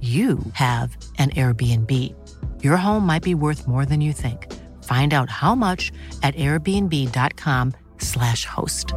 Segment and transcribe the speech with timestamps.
[0.00, 2.14] you have an Airbnb.
[2.62, 4.46] Your home might be worth more than you think.
[4.84, 5.90] Find out how much
[6.22, 8.94] at airbnb.com/slash host.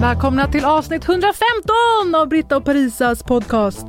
[0.00, 3.86] Välkomna till avsnitt 115 av Britta och Parisas podcast.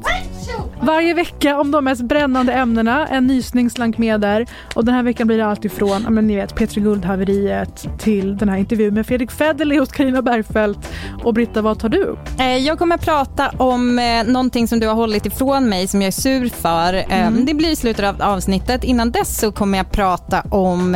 [0.81, 4.45] Varje vecka om de mest brännande ämnena, en nysning slank med där.
[4.75, 8.49] Och den här veckan blir det allt ifrån, men ni vet, Petri Guld-haveriet till den
[8.49, 10.93] här intervjun med Fredrik Federley hos Carina Bergfeldt.
[11.23, 12.19] Och Britta, vad tar du upp?
[12.39, 16.01] Eh, Jag kommer att prata om eh, någonting som du har hållit ifrån mig som
[16.01, 16.93] jag är sur för.
[16.93, 18.83] Eh, Det blir i slutet av avsnittet.
[18.83, 20.91] Innan dess så kommer jag prata om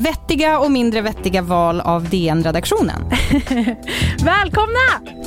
[0.00, 3.00] vettiga och mindre vettiga val av DN-redaktionen.
[4.24, 5.20] Välkomna!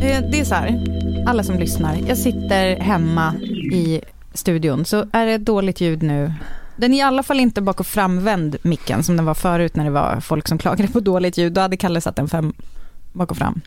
[0.00, 0.84] Det är så här,
[1.26, 1.96] alla som lyssnar.
[2.08, 3.34] Jag sitter hemma
[3.72, 4.00] i
[4.34, 6.32] studion, så är det dåligt ljud nu.
[6.76, 9.84] Den är i alla fall inte bak och framvänd micken som den var förut när
[9.84, 11.52] det var folk som klagade på dåligt ljud.
[11.52, 12.52] Då hade Kalle satt den fem
[13.12, 13.60] bak och fram.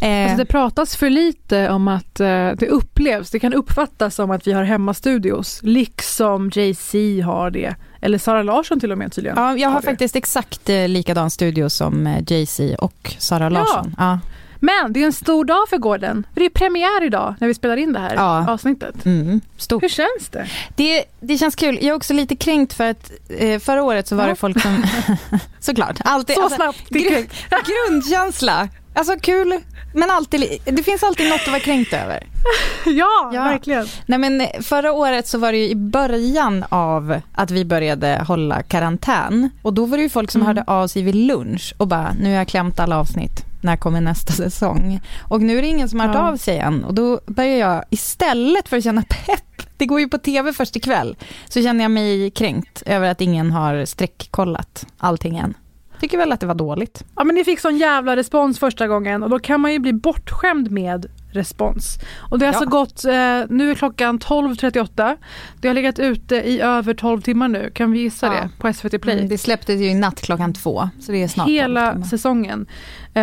[0.00, 2.26] Eh, Alltså det pratas för lite om att eh,
[2.58, 7.74] det upplevs, det kan uppfattas som att vi har hemmastudios, liksom Jay-Z har det.
[8.00, 9.36] Eller Sara Larsson till och med tydligen.
[9.38, 9.86] Ja, jag har det.
[9.86, 13.94] faktiskt exakt eh, likadan studio som Jay-Z och Sara Larsson.
[13.98, 14.18] Ja.
[14.60, 16.26] Men det är en stor dag för gården.
[16.34, 18.50] För det är premiär idag när vi spelar in det här Ja.
[18.52, 19.06] avsnittet.
[19.06, 19.82] Mm, stort.
[19.82, 20.46] Hur känns det?
[20.76, 21.74] Det, det känns kul.
[21.80, 24.30] Jag är också lite kränkt för att eh, förra året så var Ja.
[24.30, 24.84] det folk som...
[25.60, 25.98] Såklart.
[26.04, 26.88] Alltid, Så alltså, snabbt.
[26.88, 27.34] Kränkt.
[27.88, 28.68] grundkänsla.
[28.94, 29.60] Alltså kul,
[29.94, 32.26] men alltid, det finns alltid något att vara kränkt över.
[32.86, 33.44] Ja, Ja.
[33.44, 33.86] verkligen.
[34.06, 38.62] Nej, men eh, förra året så var det i början av att vi började hålla
[38.62, 39.50] karantän.
[39.62, 40.46] Och då var det ju folk som Mm.
[40.46, 43.44] hörde av sig vid lunch och bara, nu har jag klämt alla avsnitt.
[43.60, 45.00] När kommer nästa säsong?
[45.28, 46.28] Och nu är det ingen som har hört Ja.
[46.28, 46.84] av sig än.
[46.84, 50.76] Och då börjar jag, istället för att känna pepp, det går ju på tv först
[50.76, 51.16] ikväll,
[51.48, 55.54] så känner jag mig kränkt över att ingen har streckkollat allting än.
[56.00, 57.04] Tycker väl att det var dåligt.
[57.16, 59.92] Ja men ni fick sån jävla respons första gången och då kan man ju bli
[59.92, 61.98] bortskämd med respons.
[62.30, 62.58] Och det har Ja.
[62.58, 65.16] alltså gått, eh, nu är klockan 12.38.
[65.60, 68.32] Det har legat ute i över 12 timmar nu, kan vi gissa Ja.
[68.32, 68.50] det?
[68.58, 69.16] På SVT Play.
[69.16, 72.66] Mm, Det släpptes ju i natt klockan två, så det är snart Hela säsongen.
[73.14, 73.22] Eh,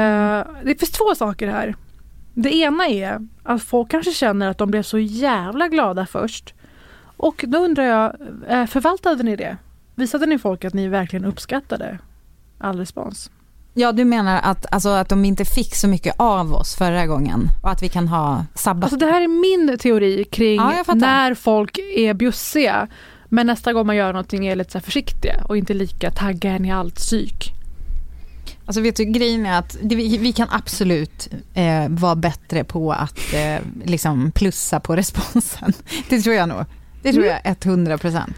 [0.64, 1.76] det finns två saker här.
[2.34, 6.54] Det ena är att folk kanske känner att de blev så jävla glada först.
[7.18, 8.16] Och då undrar jag,
[8.48, 9.58] eh, förvaltade ni det?
[9.96, 12.00] Visade ni folk att ni verkligen uppskattade
[12.58, 13.32] all respons?
[13.78, 17.50] Ja, du menar att, alltså, att de inte fick så mycket av oss förra gången
[17.64, 18.84] och att vi kan ha sabbat?
[18.84, 19.28] Alltså det här är
[19.68, 22.88] min teori kring Ja, när folk är bjussiga
[23.30, 26.72] men nästa gång man gör någonting är lite så försiktiga och inte lika tagga i
[26.72, 27.52] allt psyk.
[28.66, 33.34] Alltså vet du, grejen är att vi, vi kan absolut eh, vara bättre på att
[33.34, 35.74] eh, liksom plussa på responsen.
[36.10, 36.66] Det tror jag nog.
[37.02, 37.38] Det tror Mm.
[37.44, 38.36] jag 100 procent.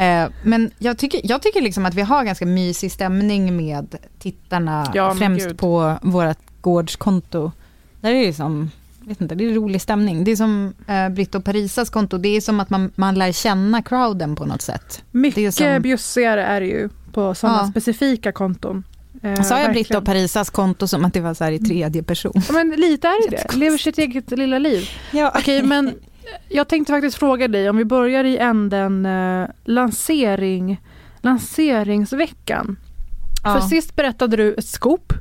[0.00, 4.90] Eh, men jag tycker, jag tycker liksom att vi har ganska mysig stämning med tittarna,
[4.94, 5.58] Ja, främst gud.
[5.58, 7.52] på vårt gårdskonto.
[8.00, 10.24] Där är det som, vet inte, det är rolig stämning.
[10.24, 13.32] Det är som eh, Britt och Parisas konto, det är som att man, man lär
[13.32, 15.02] känna crowden på något sätt.
[15.10, 17.70] Mycket Det är som- bjussigare är det ju på sådana Ja.
[17.70, 18.84] specifika konton.
[19.22, 22.32] Eh, Sa jag Britt och Parisas konto som att det var så i tredje person?
[22.48, 23.56] Ja, men lite är det det.
[23.56, 24.88] Lever sitt eget lilla liv.
[25.12, 25.32] Ja.
[25.38, 25.94] Okej, men
[26.48, 30.80] jag tänkte faktiskt fråga dig om vi börjar i änden eh, lansering,
[31.20, 32.76] lanseringsveckan.
[33.42, 35.12] För sist berättade du ett scoop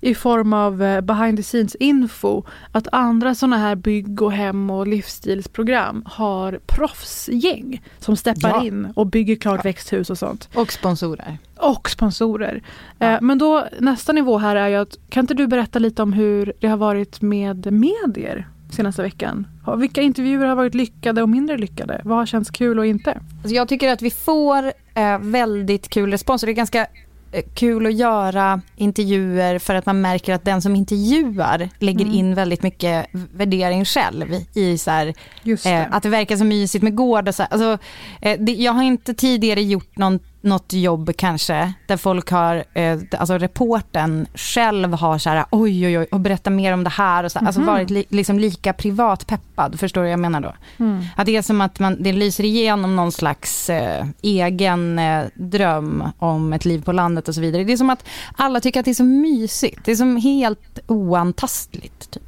[0.00, 2.42] i form av eh, behind the scenes info
[2.72, 8.64] att andra sådana här bygg och hem och livsstilsprogram har proffsgäng som steppar Ja.
[8.64, 10.48] in och bygger klart växthus och sånt.
[10.54, 11.38] Och sponsorer.
[11.56, 12.62] Och sponsorer.
[12.98, 13.06] Ja.
[13.06, 16.12] Eh, men då nästa nivå här är ju att kan inte du berätta lite om
[16.12, 19.46] hur det har varit med medier senaste veckan?
[19.78, 22.00] Vilka intervjuer har varit lyckade och mindre lyckade?
[22.04, 23.20] Vad har känts kul och inte?
[23.42, 26.86] Alltså jag tycker att vi får eh, väldigt kul respons det är ganska
[27.32, 32.14] eh, kul att göra intervjuer för att man märker att den som intervjuar lägger mm.
[32.14, 35.66] in väldigt mycket värdering själv i så här, det.
[35.66, 37.42] Eh, att det verkar så mysigt med gård och så.
[37.42, 37.78] Alltså,
[38.22, 42.98] eh, det, jag har inte tidigare gjort någon något jobb kanske, där folk har, eh,
[43.18, 47.24] alltså reporten själv har så här, oj oj oj, och berättar mer om det här
[47.24, 47.70] och så, mm alltså mhm.
[47.70, 50.54] varit li, liksom lika privat peppad, förstår du vad jag menar då?
[50.78, 51.04] Mm.
[51.16, 56.04] Att det är som att man, det lyser igenom någon slags eh, egen eh, dröm
[56.18, 57.64] om ett liv på landet och så vidare.
[57.64, 58.04] Det är som att
[58.36, 62.10] alla tycker att det är så mysigt, det är som helt oantastligt.
[62.10, 62.22] Typ.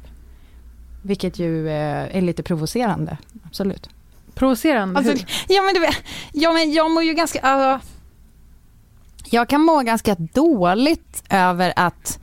[1.01, 3.89] Vilket ju eh, är lite provocerande, absolut.
[4.35, 4.99] Provocerande?
[4.99, 5.87] Alltså, ja, men du,
[6.33, 7.81] ja men jag mår ju ganska, uh,
[9.29, 12.19] jag kan må ganska dåligt över att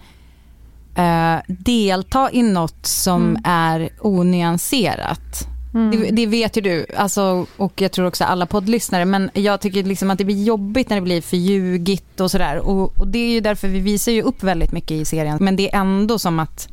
[0.94, 3.42] eh, delta i något som mm.
[3.44, 5.46] är onyanserat.
[5.74, 5.90] Mm.
[5.90, 9.82] Det, det, vet ju du, alltså, och jag tror också alla poddlyssnare, men jag tycker
[9.82, 12.58] liksom att det blir jobbigt när det blir för ljugigt och sådär.
[12.58, 15.56] Och, och det är ju därför vi visar ju upp väldigt mycket i serien, men
[15.56, 16.68] det är ändå som att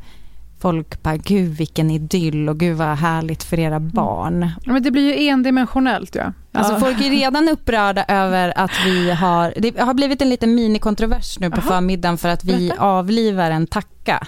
[0.60, 3.90] folk bara, gud vilken idyll och gud vad härligt för era mm.
[3.90, 4.50] barn.
[4.66, 6.32] Men det blir ju endimensionellt ja.
[6.52, 6.80] Alltså ja.
[6.80, 11.50] folk är redan upprörda över att vi har, det har blivit en liten minikontrovers nu
[11.50, 11.68] på Aha.
[11.68, 12.82] förmiddagen för att vi Berätta.
[12.82, 14.26] avlivar en tacka.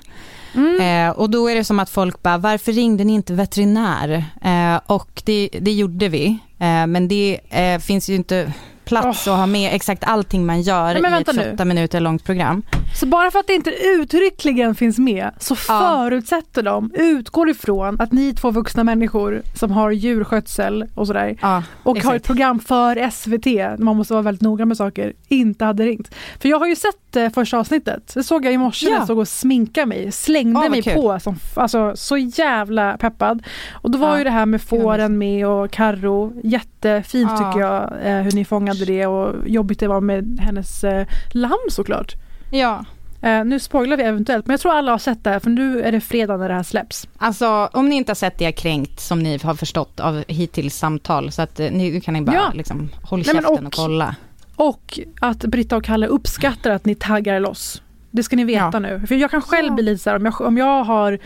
[0.55, 1.09] Mm.
[1.09, 4.25] Eh, och då är det som att folk bara, varför ringde ni inte veterinär?
[4.43, 6.27] Eh, och det, det gjorde vi,
[6.59, 8.53] eh, men det eh, finns ju inte
[8.91, 9.33] plats oh.
[9.33, 12.63] och ha med exakt allting man gör Nej, i ett 28 minuter långt program.
[13.01, 15.79] Så bara för att det inte uttryckligen finns med så ja.
[15.81, 21.63] förutsätter de, utgår ifrån att ni två vuxna människor som har djurskötsel och sådär ja,
[21.83, 22.09] och exakt.
[22.09, 26.15] har ett program för SVT, man måste vara väldigt noga med saker, inte hade ringt.
[26.41, 28.93] För jag har ju sett första avsnittet, det såg jag i morse ja.
[28.93, 30.95] när jag såg och sminka mig, slängde oh, mig kul.
[30.95, 33.43] på, som, alltså så jävla peppad.
[33.73, 38.23] Och då var ju det här med fåren med och Karro jättefint tycker jag eh,
[38.23, 42.15] hur ni fångade det och jobbigt det var med hennes eh, lamm såklart.
[42.51, 42.85] Ja.
[43.25, 45.83] Uh, nu spoilar vi eventuellt, men jag tror alla har sett det här, för nu
[45.83, 47.09] är det fredag när det här släpps.
[47.19, 50.77] Alltså, om ni inte har sett det jag kränkt, som ni har förstått av hittills
[50.77, 52.53] samtal, så att uh, nu kan ni bara ja.
[52.55, 54.17] liksom, håll käften och, och kolla.
[54.61, 57.83] Och att Britta och Kalle uppskattar att ni taggar loss.
[58.11, 58.79] Det ska ni veta ja.
[58.79, 59.07] nu.
[59.07, 61.19] För jag kan själv bli lite så här, om jag, om jag har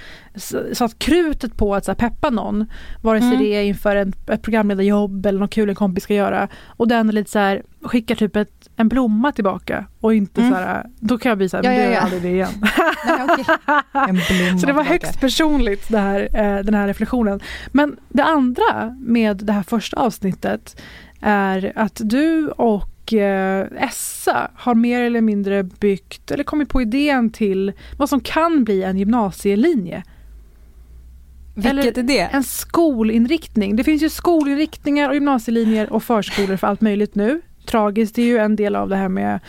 [0.75, 2.67] satt krutet på att så här, peppa någon,
[3.03, 3.39] vare sig mm.
[3.39, 7.09] det är inför en, ett programledarjobb eller något kul en kompis ska göra, och den
[7.09, 10.53] är lite så här, skickar typ ett, en blomma tillbaka och inte mm.
[10.53, 12.01] så här, då kan jag bli så här, ja, men ja, ja.
[12.01, 12.53] aldrig det igen.
[13.95, 17.41] Nej, så det var högst personligt det här, eh, den här reflektionen.
[17.73, 20.83] Men det andra med det här första avsnittet
[21.21, 26.83] är att du och och eh, Essa har mer eller mindre byggt eller kommit på
[26.83, 30.03] idén till vad som kan bli en gymnasielinje.
[31.55, 32.21] Vilket är det?
[32.21, 33.77] En skolinriktning.
[33.77, 37.41] Det finns ju skolinriktningar och gymnasielinjer och förskolor för allt möjligt nu.
[37.67, 39.41] Tragiskt, det är ju en del av det här med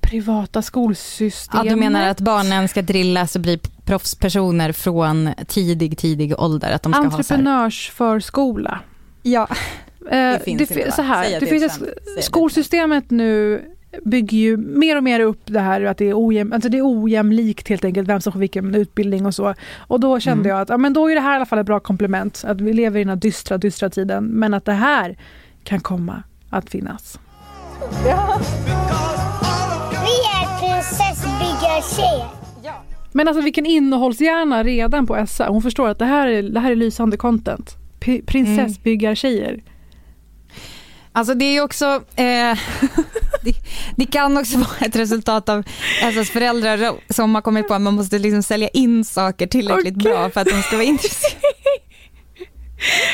[0.00, 1.66] privata skolsystemet.
[1.66, 6.72] Ja, du menar att barnen ska drillas och bli proffspersoner från tidig, tidig ålder?
[6.72, 8.80] Att de ska Entreprenörsförskola.
[9.22, 9.48] Ja.
[10.06, 13.62] Eh, det finns det, så här, det, finns ett, skolsystemet nu
[14.02, 17.02] bygger ju mer och mer upp det här att det är, ojäm, alltså det är
[17.02, 19.54] ojämlikt helt enkelt, vem som får vilken utbildning och så.
[19.78, 20.50] Och då kände mm.
[20.50, 22.60] jag att ja, men då är det här i alla fall ett bra komplement, att
[22.60, 25.18] vi lever i den här dystra, dystra tiden, men att det här
[25.64, 27.18] kan komma att finnas.
[28.06, 28.40] Ja.
[29.90, 32.40] Vi är prinsessbyggartjejer.
[33.12, 35.48] Men alltså vilken innehållshjärna redan på Essa.
[35.48, 37.76] Hon förstår att det här är, det här är lysande content.
[38.26, 39.60] Prinsessbyggartjejer.
[41.12, 41.84] Alltså det är också,
[42.16, 42.24] eh,
[43.42, 43.54] det,
[43.96, 45.64] det, kan också vara ett resultat av
[46.02, 50.12] Essas föräldrar som har kommit på att man måste liksom sälja in saker tillräckligt okay.
[50.12, 51.40] bra för att de ska vara intresserade.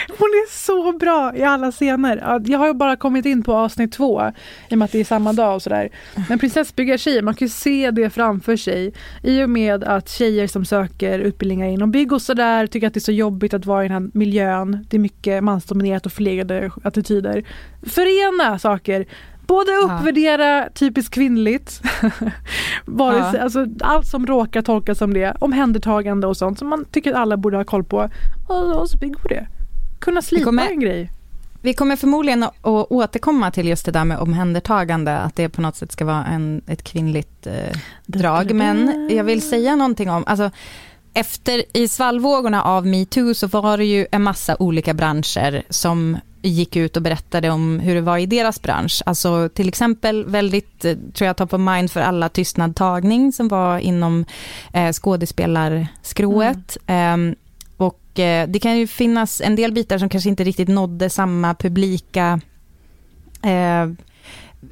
[0.08, 2.40] Hon är så bra i alla scener.
[2.46, 4.32] Jag har ju bara kommit in på avsnitt två
[4.68, 5.88] i och med att det är samma dag och sådär.
[6.28, 8.92] Men prinsessbyggartjejer, man kan ju se det framför sig
[9.22, 12.98] i och med att tjejer som söker utbildningar inom bygg och sådär tycker att det
[12.98, 14.86] är så jobbigt att vara i den här miljön.
[14.90, 17.44] Det är mycket mansdominerat och förlegade attityder.
[17.82, 19.06] Förena saker.
[19.46, 20.68] Både uppvärdera ja.
[20.74, 21.82] typiskt kvinnligt,
[22.84, 23.38] Vare ja.
[23.38, 27.36] alltså, allt som råkar tolkas som det, omhändertagande och sånt som man tycker att alla
[27.36, 28.08] borde ha koll på.
[28.48, 29.46] Och, och så bygger på det
[29.98, 31.10] kunna slipa kommer, en grej.
[31.62, 35.76] Vi kommer förmodligen att återkomma till just det där med omhändertagande, att det på något
[35.76, 38.54] sätt ska vara en, ett kvinnligt eh, drag.
[38.54, 40.50] Men jag vill säga någonting om, alltså,
[41.14, 46.76] efter i svallvågorna av metoo så var det ju en massa olika branscher som gick
[46.76, 49.02] ut och berättade om hur det var i deras bransch.
[49.06, 53.78] Alltså till exempel väldigt, eh, tror jag, top of mind för alla tystnadtagning som var
[53.78, 54.24] inom
[54.72, 56.76] eh, skådespelarskrået.
[56.86, 57.30] Mm.
[57.30, 57.36] Eh,
[58.16, 61.54] och eh, det kan ju finnas en del bitar som kanske inte riktigt nådde samma
[61.54, 62.40] publika
[63.42, 63.90] eh,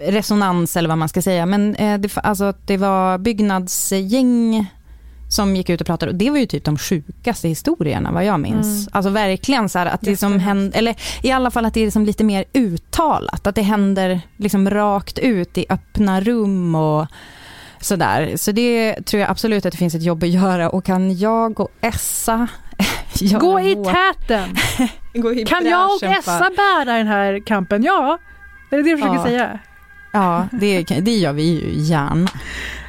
[0.00, 1.46] resonans eller vad man ska säga.
[1.46, 4.66] Men eh, det, alltså, det var byggnadsgäng
[5.28, 8.40] som gick ut och pratade och det var ju typ de sjukaste historierna vad jag
[8.40, 8.66] minns.
[8.66, 8.88] Mm.
[8.92, 11.84] Alltså verkligen så här att det som händer, eller i alla fall att det är
[11.84, 17.06] liksom lite mer uttalat, att det händer liksom rakt ut i öppna rum och
[17.80, 18.32] sådär.
[18.36, 21.60] Så det tror jag absolut att det finns ett jobb att göra och kan jag
[21.60, 22.48] och Essa
[23.40, 24.56] Gå i täten!
[25.14, 27.82] Gå i kan jag och Essa bära den här kampen?
[27.82, 28.18] Ja,
[28.70, 29.24] är det det du försöker ja.
[29.24, 29.58] säga?
[30.12, 32.28] Ja, det, det gör vi ju gärna.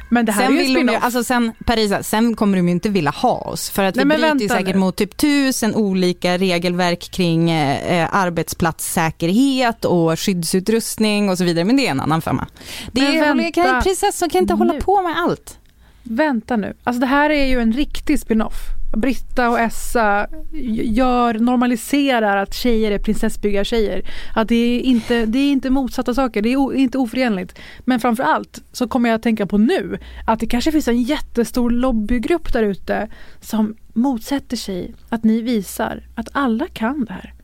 [0.08, 3.10] Men det här sen är ju alltså sen, Parisa, sen kommer de ju inte vilja
[3.10, 4.80] ha oss för att Nej, vi bryter ju säkert nu.
[4.80, 11.64] mot typ tusen olika regelverk kring eh, arbetsplatssäkerhet och skyddsutrustning och så vidare.
[11.64, 12.46] Men det är en annan femma.
[12.92, 14.58] Det men är, kan, prinsessan kan inte nu.
[14.58, 15.58] hålla på med allt.
[16.02, 18.56] Vänta nu, alltså det här är ju en riktig spin-off.
[18.96, 20.26] Britta och Essa
[20.82, 24.02] gör, normaliserar att tjejer är prinsessbyggartjejer.
[24.34, 27.58] Att det är, inte, det är inte motsatta saker, det är o, inte oförenligt.
[27.84, 31.02] Men framför allt så kommer jag att tänka på nu att det kanske finns en
[31.02, 33.08] jättestor lobbygrupp där ute
[33.40, 37.34] som motsätter sig att ni visar att alla kan det här.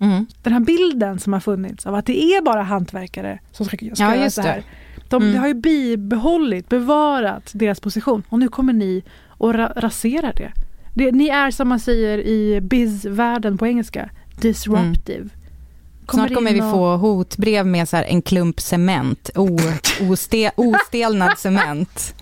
[0.00, 0.26] Mm.
[0.42, 3.88] Den här bilden som har funnits av att det är bara hantverkare som ska, ska
[3.96, 4.62] ja, göra så här.
[5.08, 5.34] De, mm.
[5.34, 10.52] de har ju bibehållit, bevarat deras position och nu kommer ni och ra raserar det.
[10.94, 11.12] Det.
[11.12, 15.18] Ni är som man säger i biz-världen på engelska, disruptive.
[15.18, 15.30] Mm.
[16.06, 16.70] Kommer Snart kommer vi och...
[16.70, 19.58] få hotbrev med så en klump cement, o,
[20.00, 22.14] oste, ostelnad cement.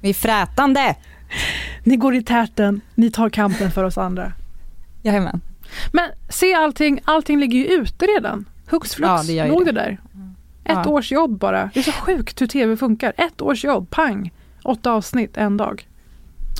[0.00, 0.96] Vi är frätande.
[1.84, 4.32] Ni går i täten, ni tar kampen för oss andra.
[5.02, 5.40] Jajamän.
[5.92, 8.48] Men se allting, allting ligger ju ute redan.
[8.66, 9.98] Hux flux, ja, det låg det där.
[10.64, 10.88] Ett ja.
[10.88, 11.70] års jobb bara.
[11.74, 13.12] Det är så sjukt hur tv funkar.
[13.16, 14.32] Ett års jobb, pang.
[14.62, 15.88] Åtta avsnitt, en dag.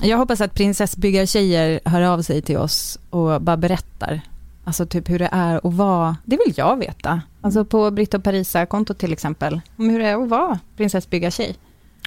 [0.03, 4.21] Jag hoppas att prinsessbyggartjejer hör av sig till oss och bara berättar.
[4.63, 7.21] Alltså typ hur det är att vara, det vill jag veta.
[7.41, 9.61] Alltså på Britt och Parisa-kontot till exempel.
[9.77, 11.55] Om hur det är att vara prinsessbyggartjej.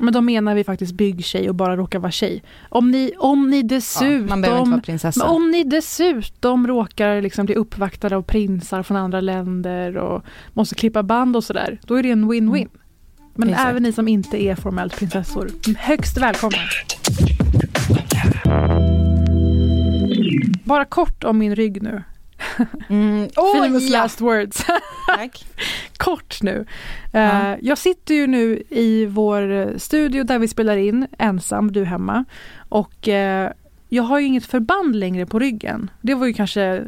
[0.00, 2.42] Men då menar vi faktiskt byggtjej och bara råkar vara tjej.
[2.68, 8.82] Om ni, om ni dessutom, ja, om ni dessutom råkar liksom bli uppvaktade av prinsar
[8.82, 10.22] från andra länder och
[10.52, 12.56] måste klippa band och sådär, då är det en win-win.
[12.56, 12.68] Mm.
[13.34, 13.68] Men Exakt.
[13.70, 16.58] även ni som inte är formellt prinsessor, högst välkomna.
[20.64, 22.02] Bara kort om min rygg nu.
[22.88, 23.28] Mm.
[23.36, 23.98] Oh, Famous ja.
[24.02, 24.64] last words.
[25.96, 26.66] Kort nu.
[27.12, 27.52] Ja.
[27.52, 32.24] Uh, jag sitter ju nu i vår studio där vi spelar in ensam, du hemma.
[32.68, 33.48] Och uh,
[33.88, 35.90] jag har ju inget förband längre på ryggen.
[36.00, 36.84] Det var ju kanske,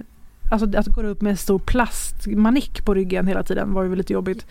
[0.51, 4.13] alltså att gå upp med en stor plastmanik på ryggen hela tiden var ju lite
[4.13, 4.47] jobbigt.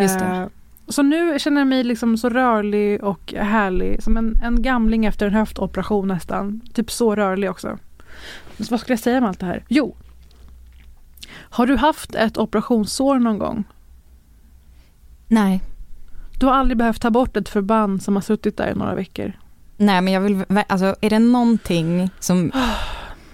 [0.00, 0.46] Uh,
[0.88, 4.02] så nu känner jag mig liksom så rörlig och härlig.
[4.02, 6.60] Som en, en gamling efter en höftoperation nästan.
[6.72, 7.78] Typ så rörlig också.
[8.58, 9.64] Så vad skulle jag säga med allt det här?
[9.68, 9.96] Jo.
[11.30, 13.64] Har du haft ett operationssår någon gång?
[15.28, 15.60] Nej.
[16.38, 19.32] Du har aldrig behövt ta bort ett förband som har suttit där i några veckor?
[19.76, 22.52] Nej men jag vill, alltså är det någonting som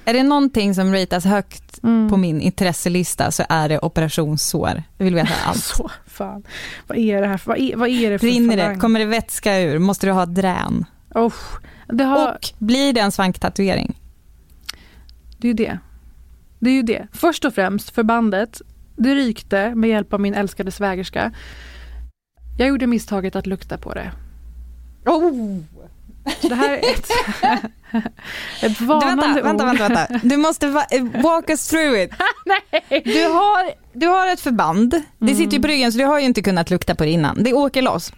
[0.05, 2.09] Är det någonting som ratas högt mm.
[2.09, 4.83] på min intresselista så är det operationssår.
[4.97, 5.65] Jag vill veta allt.
[5.65, 6.43] så, fan.
[6.87, 8.77] Vad är det här för, vad är, vad är det för Brinner det?
[8.77, 9.79] Kommer det vätska ur?
[9.79, 10.85] Måste du ha drän?
[11.15, 11.33] Oh,
[11.89, 12.33] har...
[12.33, 14.00] Och blir det en svanktatuering?
[15.41, 15.79] Det är ju det.
[16.59, 17.07] Det är ju det.
[17.13, 18.63] Först och främst förbandet.
[18.97, 21.33] Det rykte med hjälp av min älskade svägerska.
[22.59, 24.13] Jag gjorde misstaget att lukta på det.
[25.07, 25.59] Oh!
[26.43, 27.11] Det här är ett,
[28.63, 30.29] ett varnande vänta, vänta, vänta, vänta.
[30.29, 30.69] Du måste
[31.23, 32.11] walk us through it.
[32.47, 33.03] Nej.
[33.05, 36.27] Du, har, du har ett förband, det sitter ju på ryggen så du har ju
[36.27, 37.43] inte kunnat lukta på det innan.
[37.43, 38.13] Det åker loss.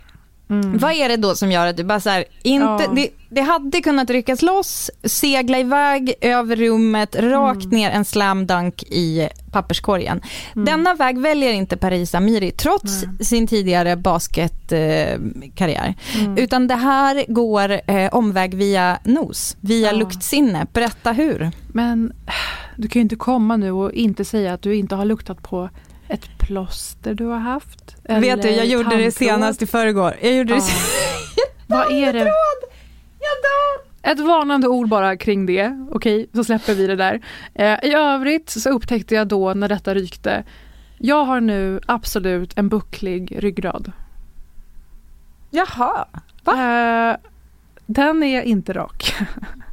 [0.51, 0.79] Mm.
[0.79, 2.91] Vad är det då som gör att du bara så här, inte, ja.
[2.95, 7.79] det, det, hade kunnat ryckas loss, segla iväg över rummet, rakt mm.
[7.79, 10.23] ner en slam dunk i papperskorgen.
[10.55, 10.65] Mm.
[10.65, 15.95] Denna väg väljer inte Paris Amiri trots sin tidigare basketkarriär.
[16.15, 19.99] Eh, Utan det här går eh, omväg via nos, via ja.
[19.99, 20.67] luktsinne.
[20.73, 21.51] Berätta hur.
[21.69, 22.13] Men
[22.77, 25.69] du kan ju inte komma nu och inte säga att du inte har luktat på
[26.09, 27.97] ett plåster du har haft?
[28.03, 29.07] Vet du, jag gjorde tandtråd.
[29.07, 30.17] det senast i förrgår.
[30.23, 30.61] Jag gjorde ja.
[30.61, 32.33] det Vad är det?
[34.03, 35.87] Ett varnande ord bara kring det.
[35.91, 37.21] Okej, så släpper vi det där.
[37.55, 40.45] Eh, I övrigt så upptäckte jag då när detta rykte.
[40.99, 43.93] Jag har nu absolut en bucklig ryggrad.
[45.51, 46.07] Jaha,
[46.45, 46.53] va?
[46.53, 47.17] Eh,
[47.87, 49.15] den är inte rak.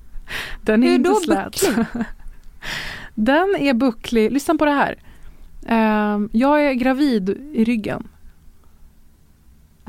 [0.61, 1.61] Den är Hur inte slät.
[3.15, 4.31] Den är bucklig.
[4.31, 4.97] Lyssna på det här.
[5.65, 8.07] Uh, jag är gravid i ryggen.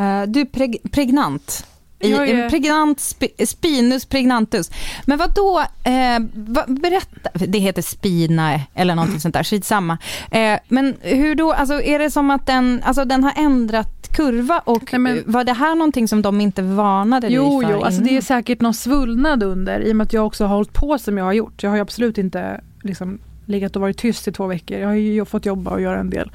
[0.01, 1.67] Uh, du är preg pregnant?
[2.03, 4.71] I, är- pregnant, sp, spinus pregnantus.
[5.07, 5.61] Men vad då?
[5.85, 7.31] Eh, va, berätta.
[7.47, 9.99] Det heter spina eller någonting sånt där, skitsamma.
[10.31, 14.59] Eh, men hur då, alltså är det som att den, alltså den har ändrat kurva
[14.59, 17.83] och Nej, men- var det här någonting som de inte varnade Jo, dig för jo,
[17.85, 20.73] alltså det är säkert någon svullnad under i och med att jag också har hållit
[20.73, 21.63] på som jag har gjort.
[21.63, 23.19] Jag har ju absolut inte liksom
[23.51, 24.79] legat och varit tyst i två veckor.
[24.79, 26.31] Jag har ju fått jobba och göra en del.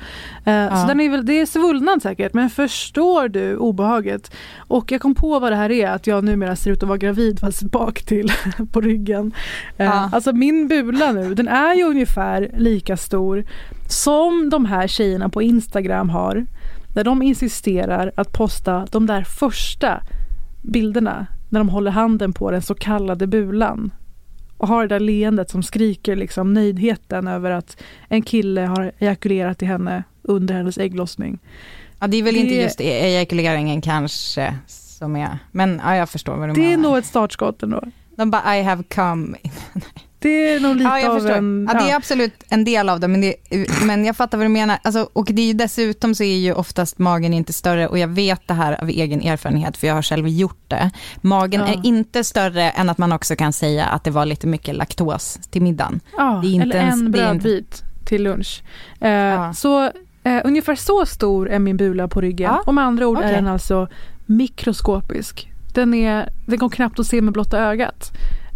[0.45, 4.31] Eh, Så den är väl, det är svullnad säkert, men förstår du obehaget?
[4.57, 6.97] Och jag kom på vad det här är, att jag numera ser ut att vara
[6.97, 8.31] gravid fast bak till
[8.71, 9.31] på ryggen.
[9.77, 10.09] Eh, Ja.
[10.13, 13.45] Alltså min bula nu, den är ju ungefär lika stor
[13.89, 16.45] som de här tjejerna på Instagram har.
[16.95, 20.01] När de insisterar att posta de där första
[20.61, 23.91] bilderna när de håller handen på den så kallade bulan.
[24.57, 27.77] Och har det där leendet som skriker liksom nöjdheten över att
[28.09, 31.39] en kille har ejakulerat i henne under hennes ägglossning.
[31.99, 36.35] Ja, det är väl det- inte just ejakuleringen kanske som är, men ja, jag förstår
[36.37, 36.83] vad du Det är menar.
[36.89, 37.81] nog ett startskott ändå.
[38.15, 39.37] De bara I have come.
[40.25, 41.35] Det är nog lite Ja, jag av förstår.
[41.35, 41.69] en...
[41.73, 41.95] ja, det är ja.
[41.97, 43.35] absolut en del av det, men, det,
[43.83, 44.77] men jag fattar vad du menar.
[44.81, 48.47] Alltså, och det är dessutom så är ju oftast magen inte större, och jag vet
[48.47, 50.91] det här av egen erfarenhet, för jag har själv gjort det.
[51.21, 51.67] Magen Ja.
[51.67, 55.39] är inte större än att man också kan säga att det var lite mycket laktos
[55.51, 55.99] till middagen.
[56.17, 58.63] Ja, Det är inte eller ens- en är inte- brödbit till lunch.
[59.01, 59.53] Eh, Ja.
[59.53, 59.83] Så
[60.23, 62.51] eh, ungefär så stor är min bula på ryggen.
[62.53, 63.29] Ja, Och med andra ord okej.
[63.29, 63.87] är den alltså
[64.25, 65.51] mikroskopisk.
[65.73, 68.11] Den, är, den går knappt att se med blotta ögat.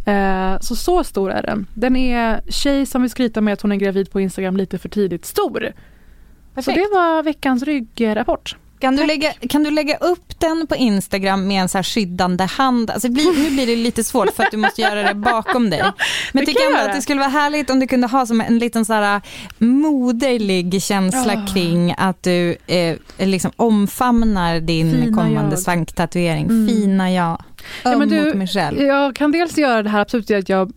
[0.09, 1.67] Eh, så så stor är den.
[1.73, 4.89] Den är tjej som vill skryta med att hon är gravid på Instagram lite för
[4.89, 5.59] tidigt stor.
[5.69, 6.75] Så Perfekt.
[6.77, 8.55] det var veckans ryggrapport.
[8.79, 12.43] Kan du, lägga, kan du lägga upp den på Instagram med en så här skyddande
[12.43, 12.89] hand?
[12.91, 15.69] Alltså det blir, nu blir det lite svårt för att du måste göra det bakom
[15.69, 15.79] dig.
[16.33, 18.59] Men jag tycker ändå att det skulle vara härligt om du kunde ha som en
[18.59, 19.21] liten så här
[19.57, 21.45] moderlig känsla Ja.
[21.53, 25.59] kring att du eh, liksom omfamnar din Fina kommande jag.
[25.59, 26.45] svanktatuering.
[26.45, 26.67] Mm.
[26.67, 27.43] Fina jag.
[27.83, 28.81] Ja, men du, mot mig själv.
[28.81, 30.71] Jag kan dels göra det här absolut att jag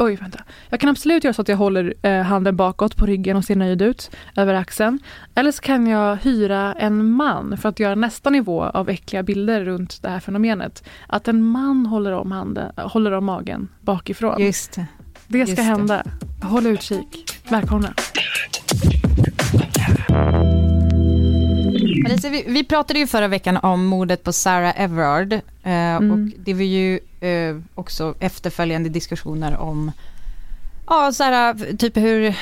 [0.00, 0.38] Oj, vänta.
[0.68, 3.56] Jag kan absolut göra så att jag håller eh, handen bakåt på ryggen och ser
[3.56, 4.98] nöjd ut över axeln.
[5.34, 9.64] Eller så kan jag hyra en man för att göra nästa nivå av äckliga bilder
[9.64, 10.84] runt det här fenomenet.
[11.06, 14.42] Att en man håller om, handen, håller om magen bakifrån.
[14.42, 14.86] Just det.
[15.26, 15.62] det ska just det.
[15.62, 16.02] hända.
[16.42, 17.38] Håll utkik.
[17.48, 17.94] Välkomna.
[22.12, 25.32] Alicia, vi, vi pratade ju förra veckan om mordet på Sarah Everard.
[25.32, 26.12] Eh, Mm.
[26.12, 29.92] Och det var ju eh, också efterföljande diskussioner om
[30.86, 32.34] ja, så här, typ hur,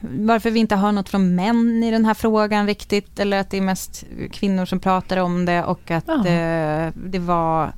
[0.00, 3.18] varför vi inte hör något från män i den här frågan riktigt.
[3.18, 6.26] Eller att det är mest kvinnor som pratar om det och att Ja.
[6.26, 7.72] eh, det var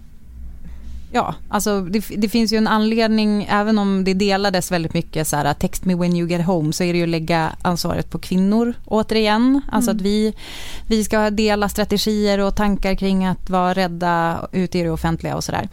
[1.14, 5.36] Ja, alltså det, det finns ju en anledning, även om det delades väldigt mycket så
[5.36, 8.18] här, text me when you get home, så är det ju att lägga ansvaret på
[8.18, 9.60] kvinnor återigen.
[9.72, 9.96] Alltså Mm.
[10.00, 10.34] att vi,
[10.86, 15.44] vi ska dela strategier och tankar kring att vara rädda ute i det offentliga och
[15.44, 15.68] sådär.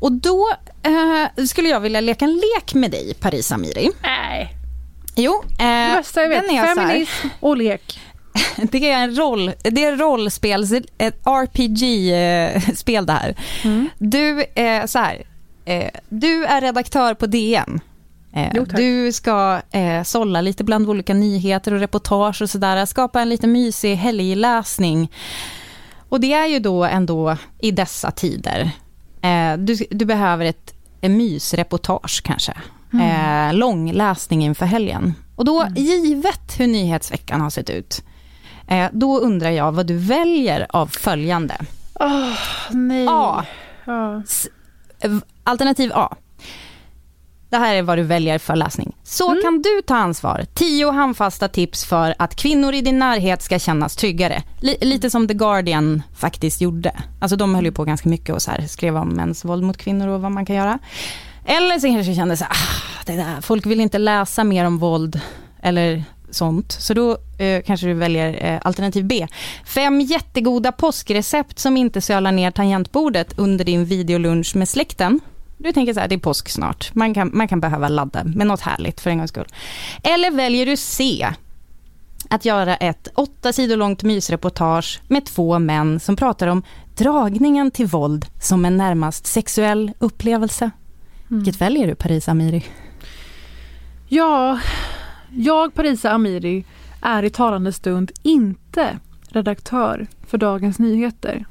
[0.00, 0.46] Och då
[0.82, 3.90] eh, skulle jag vilja leka en lek med dig, Paris Amiri.
[4.02, 4.52] Nej.
[5.18, 6.46] Jo, eh, bästa jag vet.
[6.76, 8.00] Feminism och lek.
[8.70, 10.66] Det är en roll, det är rollspel,
[10.98, 13.36] ett RPG-spel det här.
[13.64, 13.88] Mm.
[13.98, 15.22] Du, eh, så här,
[15.64, 17.80] eh, du är redaktör på DN.
[18.32, 22.86] Eh, Jo, du ska eh, sålla lite bland olika nyheter och reportage och sådär.
[22.86, 25.12] Skapa en lite mysig helgläsning.
[26.08, 28.70] Och det är ju då ändå i dessa tider.
[29.22, 32.52] Eh, du, du behöver ett, en mysreportage kanske.
[32.92, 35.14] Eh, långläsning inför helgen.
[35.36, 38.02] Och då, givet hur nyhetsveckan har sett ut,
[38.68, 41.56] eh, då undrar jag vad du väljer av följande.
[42.00, 42.32] Åh,
[42.70, 43.06] nej.
[43.10, 43.44] A.
[45.00, 46.16] Eh, Alternativ A.
[47.50, 48.96] Det här är vad du väljer för läsning.
[49.04, 49.42] Så Mm.
[49.42, 50.44] kan du ta ansvar.
[50.54, 54.42] Tio handfasta tips för att kvinnor i din närhet ska kännas tryggare.
[54.60, 56.92] Li- lite som The Guardian faktiskt gjorde.
[57.20, 59.76] Alltså de höll ju på ganska mycket och så här, skrev om mäns våld mot
[59.76, 60.78] kvinnor och vad man kan göra.
[61.44, 64.78] Eller så kanske kände så här, ah, det där, folk vill inte läsa mer om
[64.78, 65.20] våld
[65.62, 66.72] eller sånt.
[66.72, 69.26] Så då eh, kanske du väljer eh, alternativ B.
[69.64, 75.20] Fem jättegoda påskrecept som inte sölar ner tangentbordet under din videolunch med släkten.
[75.58, 76.94] Du tänker så här, det är påsk snart.
[76.94, 79.48] Man kan, man kan behöva ladda med något härligt för en gångs skull.
[80.02, 81.26] Eller väljer du C.
[82.30, 86.62] Att göra ett åtta sidor långt mysreportage med två män som pratar om
[86.96, 90.70] dragningen till våld som en närmast sexuell upplevelse.
[91.28, 92.64] Vilket väljer du, Paris Amiri?
[94.08, 94.58] Ja,
[95.30, 96.64] jag Parisa Amiri
[97.00, 101.44] är i talande stund inte redaktör för Dagens Nyheter.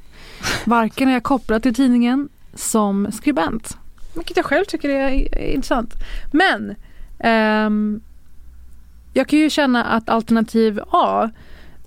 [0.64, 3.78] Varken är jag kopplad till tidningen som skribent,
[4.14, 5.94] vilket jag själv tycker är, intressant.
[6.32, 6.74] Men
[7.18, 8.00] ehm,
[9.12, 11.30] jag kan ju känna att alternativ A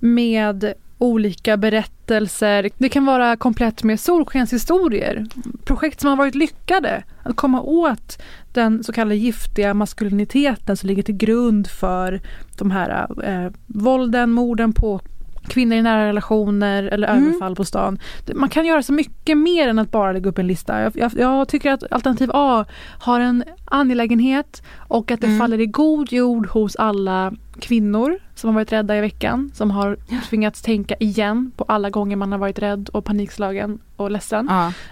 [0.00, 2.70] med olika berättelser.
[2.78, 5.26] Det kan vara komplett med solskenshistorier,
[5.64, 7.02] projekt som har varit lyckade.
[7.22, 12.20] Att komma åt den så kallade giftiga maskuliniteten som ligger till grund för
[12.58, 15.00] de här eh, vålden, morden på
[15.48, 17.26] kvinnor i nära relationer eller mm.
[17.26, 17.98] överfall på stan.
[18.34, 20.80] Man kan göra så mycket mer än att bara lägga upp en lista.
[20.80, 22.64] Jag, jag, jag tycker att alternativ A
[22.98, 25.38] har en angelägenhet och att det mm.
[25.38, 29.96] faller i god jord hos alla kvinnor som har varit rädda i veckan, som har
[30.28, 34.48] tvingats tänka igen på alla gånger man har varit rädd och panikslagen och ledsen.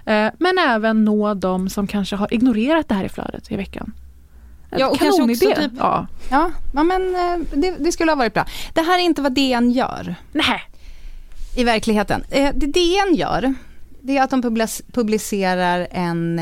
[0.06, 3.92] Eh, men även nå de som kanske har ignorerat det här i flödet i veckan.
[4.70, 6.06] Ja, och kanske också typ, ja.
[6.30, 8.46] Ja, men eh, det, det, skulle ha varit bra.
[8.72, 10.14] Det här är inte vad DN gör.
[10.32, 10.62] Nej.
[11.56, 12.24] I verkligheten.
[12.30, 13.54] Eh, det DN gör,
[14.00, 14.42] det är att de
[14.92, 16.38] publicerar en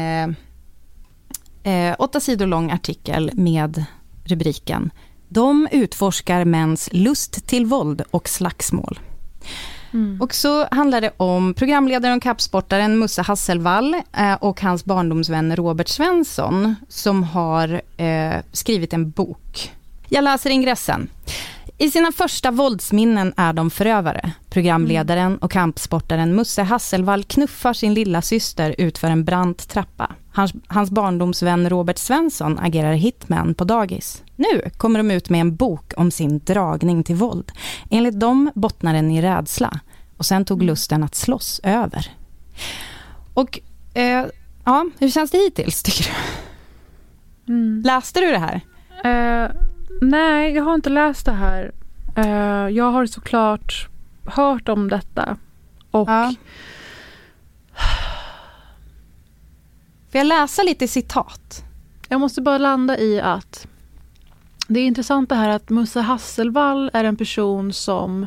[1.63, 3.85] eh, åtta sidor lång artikel med
[4.25, 4.91] rubriken
[5.29, 8.99] De utforskar mäns lust till våld och slagsmål.
[9.93, 10.23] Mm.
[10.23, 15.89] Och så handlar det om programledaren och kappsportaren Musse Hasselvall eh, och hans barndomsvän Robert
[15.89, 19.73] Svensson som har eh, skrivit en bok.
[20.09, 21.09] Jag läser ingressen.
[21.79, 24.33] I sina första våldsminnen är de förövare.
[24.51, 30.13] Programledaren och kampsportaren Musse Hasselvall knuffar sin lilla syster utför en brant trappa.
[30.33, 34.23] Hans, hans barndomsvän Robert Svensson agerar hitman på dagis.
[34.37, 37.53] Nu kommer de ut med en bok om sin dragning till våld.
[37.91, 39.81] Enligt dem bottnar den i rädsla.
[40.17, 42.13] Och sen tog lusten att slåss över.
[43.35, 43.61] Och
[43.95, 44.27] eh,
[44.65, 47.53] ja, hur känns det hittills tycker du?
[47.53, 47.83] Mm.
[47.83, 48.61] Läste du det här?
[49.05, 49.51] Uh,
[50.01, 51.73] nej, jag har inte läst det här.
[52.19, 53.89] Uh, jag har såklart
[54.25, 55.37] hört om detta.
[55.91, 56.35] Och ja.
[60.11, 61.65] Får jag läsa lite citat?
[62.09, 63.67] Jag måste bara landa i att
[64.67, 68.27] det är intressant det här att Musse Hasselvall är en person som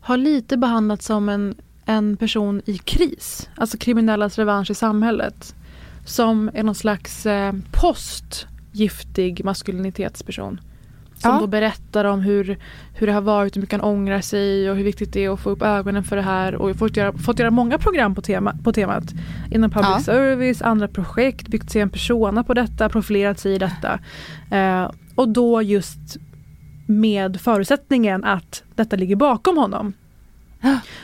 [0.00, 3.48] har lite behandlats som en, en person i kris.
[3.56, 5.54] Alltså kriminellas revansch i samhället.
[6.06, 10.60] Som är någon slags eh, postgiftig maskulinitetsperson.
[11.16, 11.40] Som ja.
[11.40, 12.58] då berättar om hur,
[12.94, 15.40] hur det har varit, hur mycket han ångrar sig och hur viktigt det är att
[15.40, 16.54] få upp ögonen för det här.
[16.54, 19.04] Och fått göra, fått göra många program på, tema, på temat.
[19.50, 20.00] Inom public ja.
[20.00, 23.98] service, andra projekt, byggt sig en persona på detta, profilerat sig i detta.
[24.50, 24.90] Eh,
[25.20, 26.16] och då just
[26.86, 29.92] med förutsättningen att detta ligger bakom honom.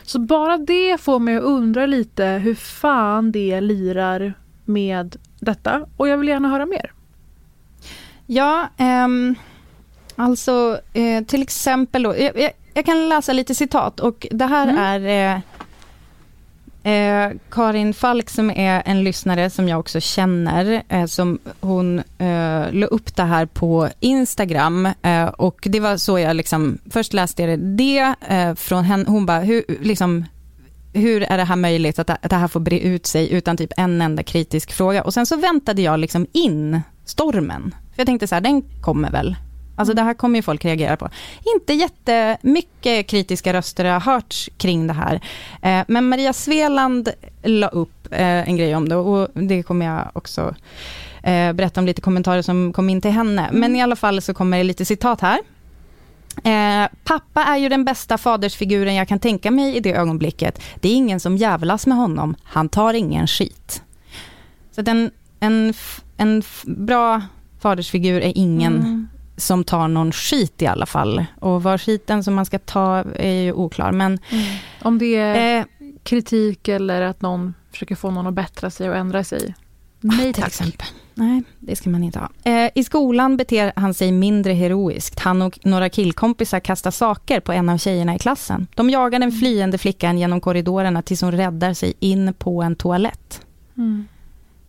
[0.03, 6.09] Så bara det får mig att undra lite hur fan det lirar med detta och
[6.09, 6.93] jag vill gärna höra mer.
[8.27, 9.35] Ja, um,
[10.17, 14.69] alltså uh, till exempel då, jag, jag, jag, kan läsa lite citat och det här
[14.69, 15.05] mm.
[15.07, 15.41] är uh,
[16.87, 22.73] Eh, Karin Falk som är en lyssnare som jag också känner, eh, som hon eh,
[22.73, 27.43] la upp det här på Instagram eh, och det var så jag liksom, först läste
[27.43, 30.25] jag det eh, från henne, hon bara, hur, liksom,
[30.93, 33.73] hur är det här möjligt att, att det här får bre ut sig utan typ
[33.77, 37.75] en enda kritisk fråga och sen så väntade jag liksom in stormen.
[37.95, 39.37] För jag tänkte så här, den kommer väl.
[39.77, 41.09] Alltså det här kommer ju folk reagera på.
[41.55, 45.21] Inte jättemycket kritiska röster har hörts kring det här.
[45.63, 47.09] Eh, men Maria Sveland
[47.43, 50.55] la upp eh, en grej om det och det kommer jag också
[51.23, 53.43] eh, berätta om lite kommentarer som kom in till henne.
[53.49, 53.61] Mm.
[53.61, 55.41] Men i alla fall så kommer det lite citat här.
[57.05, 60.61] pappa är ju den bästa fadersfiguren jag kan tänka mig i det ögonblicket.
[60.81, 62.37] Det är ingen som jävlas med honom.
[62.43, 63.83] Han tar ingen skit.
[64.71, 65.11] Så den,
[65.41, 65.75] en,
[66.17, 67.23] en bra
[67.61, 71.25] fadersfigur är ingen mm som tar någon skit i alla fall.
[71.41, 73.93] Och var skiten som man ska ta är ju oklar.
[73.93, 74.45] Men, mm.
[74.83, 75.65] Om det är eh,
[76.03, 79.55] kritik eller att någon försöker få någon att bättra sig och ändra sig?
[80.01, 80.47] Nej tack.
[80.47, 80.87] Exempel.
[81.15, 82.29] Nej, det ska man inte ha.
[82.45, 85.21] Eh, I skolan beter han sig mindre heroiskt.
[85.21, 88.67] Han och några killkompisar kastar saker på en av tjejerna i klassen.
[88.75, 89.41] De jagar den mm.
[89.41, 93.41] flyende flickan genom korridorerna tills hon räddar sig in på en toalett.
[93.77, 94.07] Mm.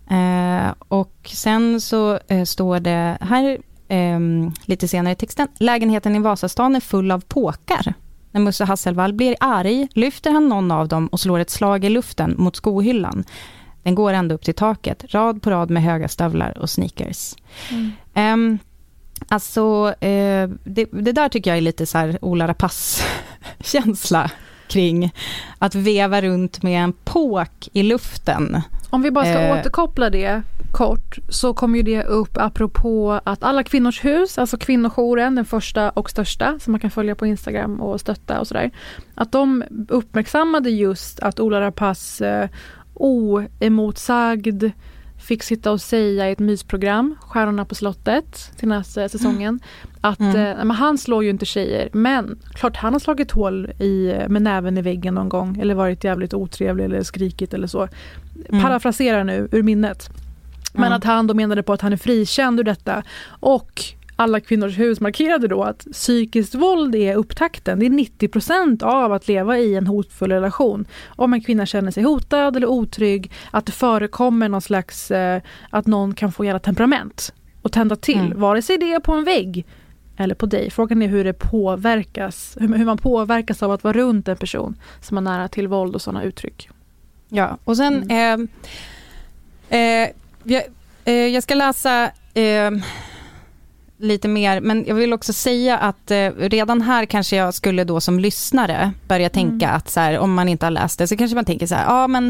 [0.10, 4.20] Eh, och sen så eh, står det, här eh,
[4.66, 5.48] lite senare i texten.
[5.60, 7.94] Lägenheten i Vasastan är full av påkar.
[8.32, 11.90] När Musse Hasselvall blir arg lyfter han någon av dem och slår ett slag i
[11.90, 13.24] luften mot skohyllan.
[13.84, 17.36] Den går ända upp till taket, rad på rad med höga stövlar och sneakers.
[17.72, 17.92] Mm.
[18.34, 18.60] Um,
[19.28, 24.32] alltså, uh, det, det, där tycker jag är lite så här Ola Rapace-känsla
[24.68, 25.14] kring
[25.58, 28.62] att veva runt med en påk i luften.
[28.90, 30.42] Om vi bara ska uh, återkoppla det
[30.78, 35.90] kort så kom ju det upp apropå att alla kvinnors hus, alltså kvinnojouren, den första
[35.90, 38.72] och största som man kan följa på Instagram och stötta och sådär.
[39.16, 42.50] Att de uppmärksammade just att Ola Rapace eh,
[42.94, 44.64] oemotsagd
[45.28, 49.60] fick sitta och säga i ett mysprogram, Stjärnorna på slottet, senaste säsongen,
[50.02, 50.70] att mm.
[50.70, 54.78] eh, han slår ju inte tjejer men klart han har slagit hål i, med näven
[54.78, 57.88] i väggen någon gång eller varit jävligt otrevlig eller skrikit eller så.
[58.50, 58.64] Mm.
[58.64, 60.10] Parafraserar nu ur minnet.
[60.78, 60.98] Men mm.
[60.98, 63.04] att han då menade på att han är frikänd ur detta
[63.40, 63.84] och
[64.20, 67.80] alla kvinnors hus markerade då att psykiskt våld är upptakten.
[67.80, 70.88] Det är 90% av att leva i en hotfull relation.
[71.08, 75.88] Om en kvinna känner sig hotad eller otrygg, att det förekommer någon slags, eh, att
[75.88, 78.40] någon kan få jävla temperament och tända till, mm.
[78.40, 79.66] vare sig det är på en vägg
[80.18, 80.70] eller på dig.
[80.70, 85.18] Frågan är hur det påverkas, hur, man påverkas av att vara runt en person som
[85.18, 86.70] har nära till våld och sådana uttryck.
[87.30, 88.48] Ja, och sen mm.
[89.70, 90.10] eh, eh,
[90.48, 90.64] jag,
[91.06, 92.72] eh, jag ska läsa eh,
[94.00, 98.02] lite mer, men jag vill också säga att eh, redan här kanske jag skulle då
[98.02, 99.78] som lyssnare börja tänka mm.
[99.78, 101.86] att så här, om man inte har läst det så kanske man tänker så här,
[101.86, 102.30] ja men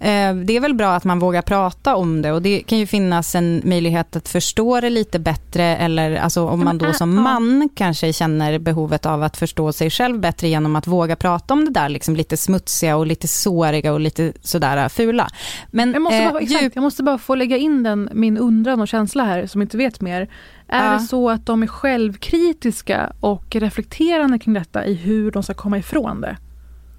[0.00, 2.86] eh, det är väl bra att man vågar prata om det och det kan ju
[2.86, 7.68] finnas en möjlighet att förstå det lite bättre eller alltså om man då som man
[7.74, 11.70] kanske känner behovet av att förstå sig själv bättre genom att våga prata om det
[11.70, 15.28] där liksom lite smutsiga och lite såriga och lite sådär fula.
[15.70, 18.80] Men, jag, måste bara, eh, exakt, jag måste bara få lägga in den, min undran
[18.80, 20.28] och känsla här som inte vet mer.
[20.68, 20.92] Är ja.
[20.92, 25.78] det så att de är självkritiska och reflekterande kring detta i hur de ska komma
[25.78, 26.36] ifrån det?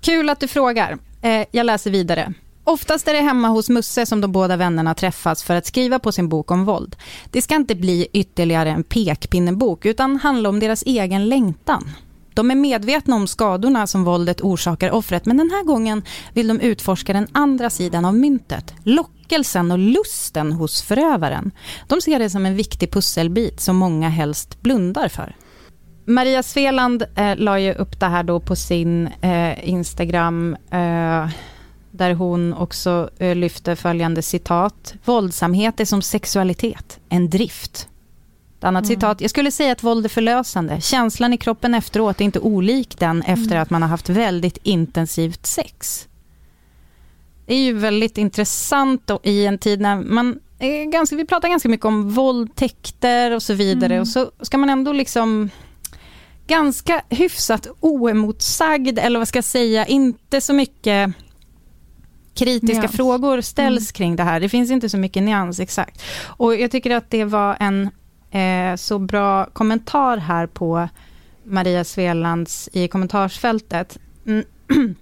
[0.02, 0.98] Kul att du frågar.
[1.22, 2.34] Eh, jag läser vidare.
[2.64, 6.12] Oftast är det hemma hos Musse som de båda vännerna träffas för att skriva på
[6.12, 6.96] sin bok om våld.
[7.32, 11.90] Det ska inte bli ytterligare en pekpinnebok utan handla om deras egen längtan.
[12.38, 16.60] De är medvetna om skadorna som våldet orsakar offret men den här gången vill de
[16.60, 18.74] utforska den andra sidan av myntet.
[18.84, 21.52] Lockelsen och lusten hos förövaren.
[21.88, 25.36] De ser det som en viktig pusselbit som många helst blundar för.
[26.06, 31.30] Maria Sveland eh, la ju upp det här då på sin eh, Instagram eh,
[31.92, 34.94] där hon också eh, lyfte följande citat.
[35.06, 37.90] Våldsamhet är som sexualitet, en drift.
[38.68, 38.96] Annat mm.
[38.96, 39.22] citat.
[39.22, 40.82] Jag skulle säga att våld är förlösande.
[40.82, 43.62] Känslan i kroppen efteråt är inte olik den efter mm.
[43.62, 46.08] att man har haft väldigt intensivt sex.
[47.46, 51.70] Det är ju väldigt intressant i en tid när man är ganska, vi pratar ganska
[51.70, 54.02] mycket om våldtäkter och så vidare mm.
[54.02, 55.50] och så ska man ändå liksom
[56.48, 61.14] ganska hyfsat oemotsagd eller vad ska jag säga, inte så mycket
[62.36, 62.96] kritiska nyans.
[62.96, 63.94] frågor ställs mm.
[63.94, 64.40] kring det här.
[64.40, 66.02] Det finns inte så mycket nyans exakt.
[66.24, 67.90] Och jag tycker att det var en
[68.32, 70.88] eh, så bra kommentar här på
[71.44, 73.98] Maria Svelands i kommentarsfältet.
[74.26, 74.44] Mm.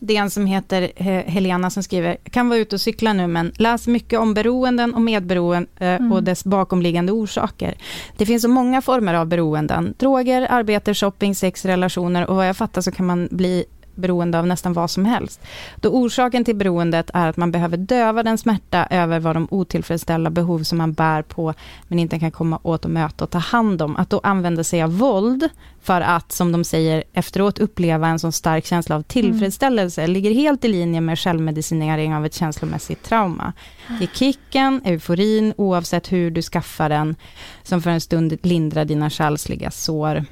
[0.00, 0.92] Det är en som heter
[1.30, 5.00] Helena som skriver, kan vara ute och cykla nu men läs mycket om beroenden och
[5.00, 6.12] medberoende eh, mm.
[6.12, 7.74] och dess bakomliggande orsaker.
[8.16, 9.94] Det finns så många former av beroenden.
[9.98, 13.64] Droger, arbete, shopping, sex, relationer och vad jag fattar så kan man bli
[13.98, 15.40] beroende av nästan vad som helst.
[15.76, 20.30] Då orsaken till beroendet är att man behöver döva den smärta över vad de otillfredsställda
[20.30, 21.54] behov som man bär på,
[21.88, 23.96] men inte kan komma åt och möta och ta hand om.
[23.96, 25.48] Att då använda sig av våld
[25.82, 30.12] för att, som de säger, efteråt uppleva en så stark känsla av tillfredsställelse, mm.
[30.12, 33.52] ligger helt i linje med självmedicinering av ett känslomässigt trauma.
[33.98, 37.16] Det är kicken, euforin, oavsett hur du skaffar den,
[37.62, 40.24] som för en stund lindrar dina själsliga sår.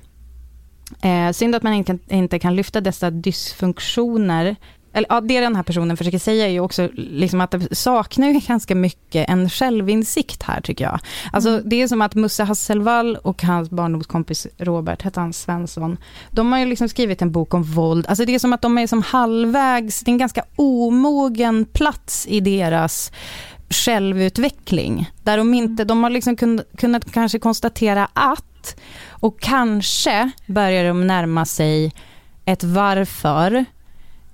[1.02, 4.56] Eh, synd att man inte, inte kan lyfta dessa dysfunktioner
[4.96, 8.28] eller ja, det den här personen försöker säga är ju också liksom att det saknar
[8.28, 11.00] ju ganska mycket en självinsikt här tycker jag.
[11.32, 11.62] Alltså mm.
[11.64, 15.96] det är som att Musse Hasselvall och hans barndomskompis Robert, hette han Svensson,
[16.30, 18.06] de har ju liksom skrivit en bok om våld.
[18.08, 22.26] Alltså det är som att de är som halvvägs, det är en ganska omogen plats
[22.26, 23.12] i deras
[23.70, 25.10] självutveckling.
[25.22, 28.76] Där de inte, de har liksom kunnat, kunnat kanske konstatera att
[29.08, 31.92] och kanske börjar de närma sig
[32.44, 33.54] ett varför,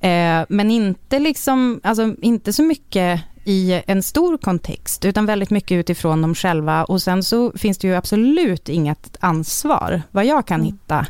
[0.00, 5.74] eh, men inte, liksom, alltså, inte så mycket i en stor kontext, utan väldigt mycket
[5.76, 6.84] utifrån dem själva.
[6.84, 10.72] Och sen så finns det ju absolut inget ansvar, vad jag kan mm.
[10.72, 11.06] hitta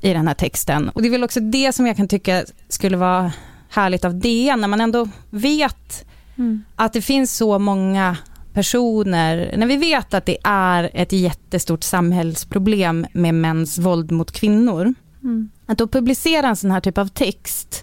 [0.00, 0.88] i den här texten.
[0.88, 3.32] Och det är väl också det som jag kan tycka skulle vara
[3.68, 6.04] härligt av det, när man ändå vet
[6.36, 6.64] mm.
[6.76, 8.16] att det finns så många
[8.52, 14.94] personer, när vi vet att det är ett jättestort samhällsproblem med mäns våld mot kvinnor,
[15.22, 15.50] mm.
[15.66, 17.82] att då publicera en sån här typ av text,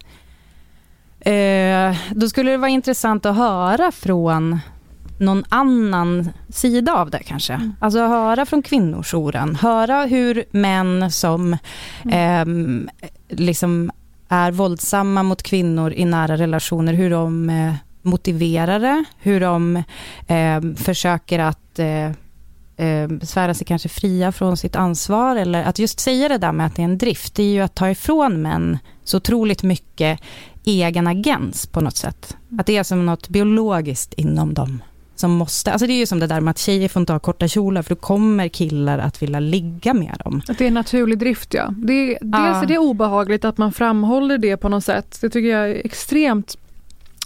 [1.20, 4.58] eh, då skulle det vara intressant att höra från
[5.18, 7.52] någon annan sida av det kanske.
[7.52, 7.72] Mm.
[7.80, 11.56] Alltså höra från kvinnojouren, höra hur män som
[12.04, 12.88] mm.
[12.88, 13.90] eh, liksom
[14.28, 19.76] är våldsamma mot kvinnor i nära relationer, hur de eh, motiverare, hur de
[20.26, 22.06] eh, försöker att eh,
[22.86, 26.66] eh, svära sig kanske fria från sitt ansvar, eller att just säga det där med
[26.66, 30.20] att det är en drift, det är ju att ta ifrån män så otroligt mycket
[30.64, 32.36] egen agens på något sätt.
[32.58, 34.82] Att det är som något biologiskt inom dem
[35.14, 37.20] som måste, alltså det är ju som det där med att tjejer får inte ha
[37.20, 40.42] korta kjolar, för då kommer killar att vilja ligga med dem.
[40.48, 41.74] Att det är en naturlig drift ja.
[41.76, 42.62] Det, dels Ja.
[42.62, 45.18] är det obehagligt att man framhåller det på något sätt.
[45.20, 46.56] Det tycker jag är extremt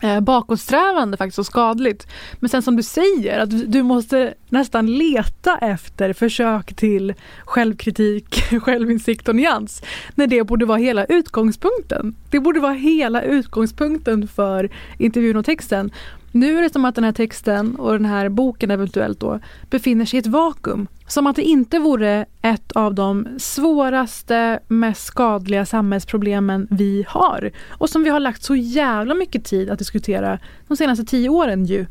[0.02, 2.06] eh, bakåtsträvande faktiskt och skadligt.
[2.40, 9.28] Men sen som du säger, att du måste nästan leta efter försök till självkritik, självinsikt
[9.28, 9.82] och nyans.
[10.14, 12.16] När det borde vara hela utgångspunkten.
[12.30, 15.90] Det borde vara hela utgångspunkten för intervjun och texten.
[16.32, 20.04] Nu är det som att den här texten och den här boken eventuellt då befinner
[20.04, 20.88] sig i ett vakuum.
[21.08, 27.50] Som att det inte vore ett av de svåraste, mest skadliga samhällsproblemen vi har.
[27.70, 31.64] Och som vi har lagt så jävla mycket tid att diskutera de senaste tio åren
[31.64, 31.86] ju.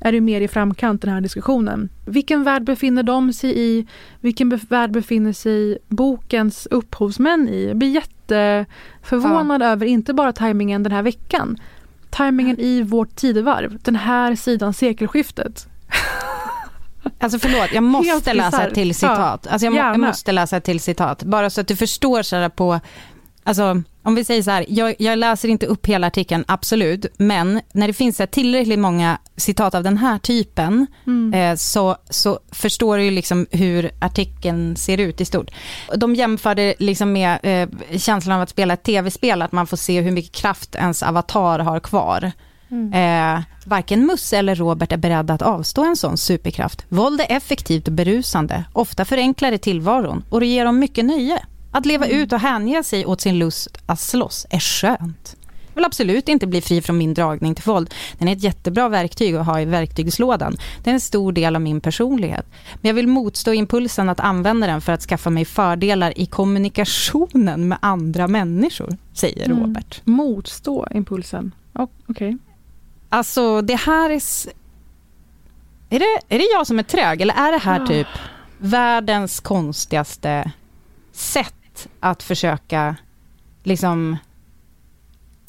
[0.00, 1.88] Är det mer i framkant den här diskussionen.
[2.06, 3.86] Vilken värld befinner de sig i?
[4.20, 7.66] Vilken be- värld befinner sig bokens upphovsmän i?
[7.66, 11.56] Jag blir jätteförvånad över inte bara tajmingen den här veckan.
[12.14, 13.78] Tajmingen i vårt tidevarv.
[13.82, 15.68] Den här sidan sekelskiftet.
[17.18, 19.46] Alltså förlåt, jag måste läsa ett till citat.
[19.46, 22.36] Alltså jag, må, jag måste läsa ett till citat, bara så att du förstår så
[22.36, 22.80] här på,
[23.44, 27.60] alltså om vi säger så här, jag, jag läser inte upp hela artikeln, absolut, men
[27.72, 31.34] när det finns tillräckligt många citat av den här typen, Mm.
[31.34, 35.50] eh, så, så förstår du liksom hur artikeln ser ut i stort.
[35.96, 40.00] De jämförde liksom med eh, känslan av att spela ett tv-spel, att man får se
[40.00, 42.32] hur mycket kraft ens avatar har kvar.
[42.94, 46.84] Eh, varken Musse eller Robert är beredda att avstå en sån superkraft.
[46.88, 51.42] Våld är effektivt och berusande, ofta förenklar det tillvaron och det ger dem mycket nöje.
[51.74, 55.36] Att leva ut och hänge sig åt sin lust att slåss är skönt.
[55.68, 57.94] Jag vill absolut inte bli fri från min dragning till våld.
[58.18, 60.56] Den är ett jättebra verktyg att ha i verktygslådan.
[60.84, 62.46] Det är en stor del av min personlighet.
[62.74, 67.68] Men jag vill motstå impulsen att använda den för att skaffa mig fördelar i kommunikationen
[67.68, 69.60] med andra människor, säger Mm.
[69.60, 70.00] Robert.
[70.04, 71.52] Motstå impulsen.
[71.74, 72.36] Oh, Okej.
[73.08, 74.22] Alltså det här är...
[75.90, 77.86] Är det, är det jag som är trög eller är det här Ah.
[77.86, 78.06] typ
[78.58, 80.50] världens konstigaste
[81.12, 81.54] sätt
[82.00, 82.96] att försöka
[83.62, 84.16] liksom...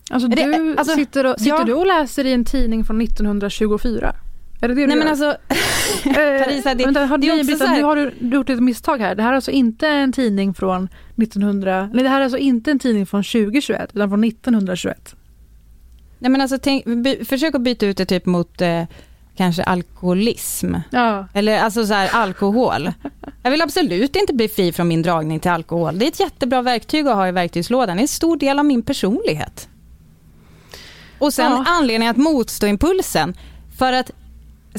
[0.09, 1.63] Alltså, Är det- du, alltså, sitter, och, sitter ja.
[1.63, 4.15] du och läser i en tidning från 1924?
[4.61, 5.11] Är det det du Nej men gör?
[5.11, 5.37] alltså,
[6.05, 8.97] Eh, Parisa, det- vänta, har, det nej, Britta, här- nu har du gjort ett misstag
[8.97, 9.15] här.
[9.15, 11.89] Det här är alltså inte en tidning från 1900...
[11.93, 15.15] Nej, det här är alltså inte en tidning från 2021 utan från 1921.
[16.19, 18.83] nej men alltså tänk, by, försök att byta ut det typ mot eh,
[19.37, 20.75] kanske alkoholism.
[20.91, 21.27] Ja.
[21.33, 22.91] Eller alltså så här, alkohol.
[23.43, 25.99] Jag vill absolut inte bli fri från min dragning till alkohol.
[25.99, 27.97] Det är ett jättebra verktyg att ha i verktygslådan.
[27.97, 29.67] Det är en stor del av min personlighet.
[31.19, 31.65] Och sen Ja.
[31.67, 33.33] anledningen att motstå impulsen
[33.77, 34.11] för att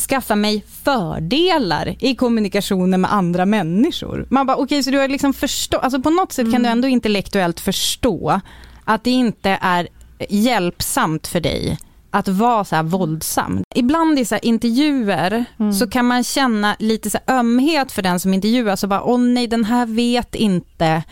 [0.08, 4.26] skaffa mig fördelar i kommunikationen med andra människor.
[4.30, 6.88] Man bara, okej så du har liksom förstå, alltså på något sätt kan du ändå
[6.88, 8.40] intellektuellt förstå
[8.84, 9.88] att det inte är
[10.28, 11.78] hjälpsamt för dig
[12.10, 13.62] att vara så här våldsam.
[13.74, 15.44] Ibland i så intervjuer
[15.78, 19.46] så kan man känna lite så ömhet för den som intervjuar, så bara, åh nej
[19.46, 21.02] den här vet inte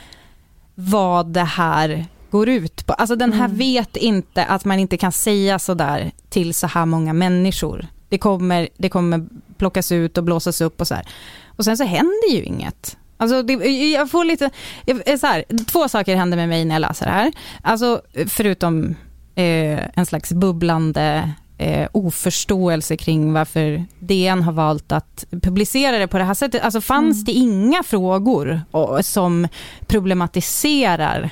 [0.74, 2.92] vad det här går ut på.
[2.92, 6.87] Alltså den här vet inte att man inte kan säga så där till så här
[6.87, 7.87] många människor.
[8.09, 9.26] Det kommer, det kommer
[9.59, 11.07] plockas ut och blåsas upp och så här.
[11.46, 12.96] Och sen så händer ju inget.
[13.16, 13.52] Alltså det,
[13.92, 14.50] jag får lite,
[14.85, 17.33] jag, så här, två saker händer med mig när jag läser det här.
[17.62, 18.94] Alltså förutom
[19.35, 26.25] en slags bubblande eh, oförståelse kring varför DN har valt att publicera det på det
[26.25, 26.62] här sättet.
[26.62, 29.49] Alltså fanns det inga frågor och, som
[29.87, 31.31] problematiserar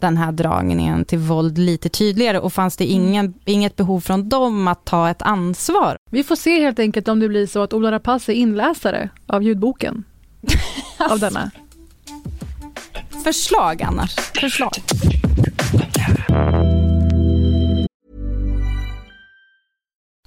[0.00, 4.68] den här dragningen till våld lite tydligare och fanns det ingen, inget behov från dem
[4.68, 5.96] att ta ett ansvar?
[6.10, 9.42] Vi får se helt enkelt om det blir så att Ola Rapace är inläsare av
[9.42, 10.04] ljudboken.
[11.10, 11.50] Av denna.
[13.24, 14.14] Förslag annars.
[14.40, 14.72] Förslag.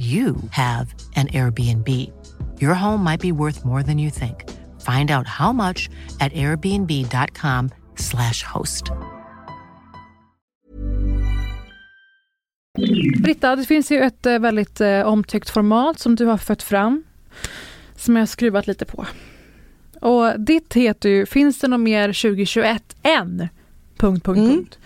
[0.00, 1.88] you have an Airbnb.
[2.60, 4.44] Your home might be worth more than you think.
[4.80, 5.90] Find out how much
[6.20, 8.90] at airbnb.com slash host.
[13.22, 17.02] Britta, det finns ju ett eh, väldigt eh, omtyckt format som du har fött fram,
[17.96, 19.06] som jag har skruvat lite på.
[20.00, 23.48] Och ditt heter ju Finns det något mer 2021 än?
[23.96, 24.50] Punkt, punkt, mm.
[24.50, 24.78] punkt.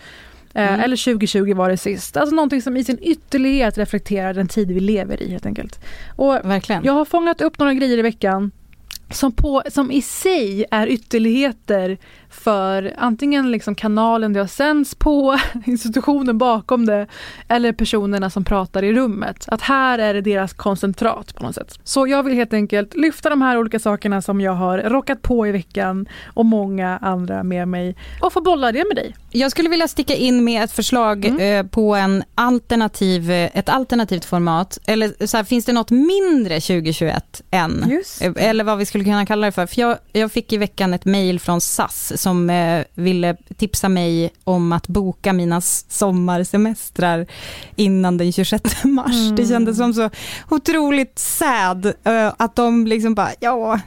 [0.55, 0.79] Eh, mm.
[0.79, 2.17] Eller 2020 var det sist.
[2.17, 5.79] Alltså någonting som i sin ytterlighet reflekterar den tid vi lever i helt enkelt.
[6.15, 6.83] Och Verkligen.
[6.83, 8.51] Jag har fångat upp några grejer i veckan
[9.11, 11.97] som, på, som i sig är ytterligheter
[12.29, 17.07] för antingen liksom kanalen det har sänds på, institutionen bakom det
[17.47, 19.45] eller personerna som pratar i rummet.
[19.47, 21.79] Att här är det deras koncentrat på något sätt.
[21.83, 25.47] Så jag vill helt enkelt lyfta de här olika sakerna som jag har rockat på
[25.47, 29.15] i veckan och många andra med mig och få bolla det med dig.
[29.31, 31.65] Jag skulle vilja sticka in med ett förslag mm.
[31.65, 34.79] eh, på en alternativ, eh, ett alternativt format.
[34.85, 38.01] Eller så här, finns det något mindre 2021 än?
[38.21, 39.65] Eh, eller vad vi skulle kunna kalla det för.
[39.65, 44.29] För jag, jag fick i veckan ett mail från SAS som eh, ville tipsa mig
[44.43, 47.25] om att boka mina sommarsemestrar
[47.75, 49.15] innan den 26 mars.
[49.15, 49.35] Mm.
[49.35, 50.09] Det kändes som så
[50.49, 53.79] otroligt sad eh, att de liksom bara, ja,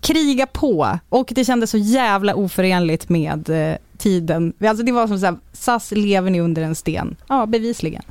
[0.00, 0.98] kriga på.
[1.08, 4.52] Och det kändes så jävla oförenligt med eh, tiden.
[4.60, 7.16] Alltså det var som så här, SAS lever ni under en sten?
[7.28, 8.02] Ja, bevisligen.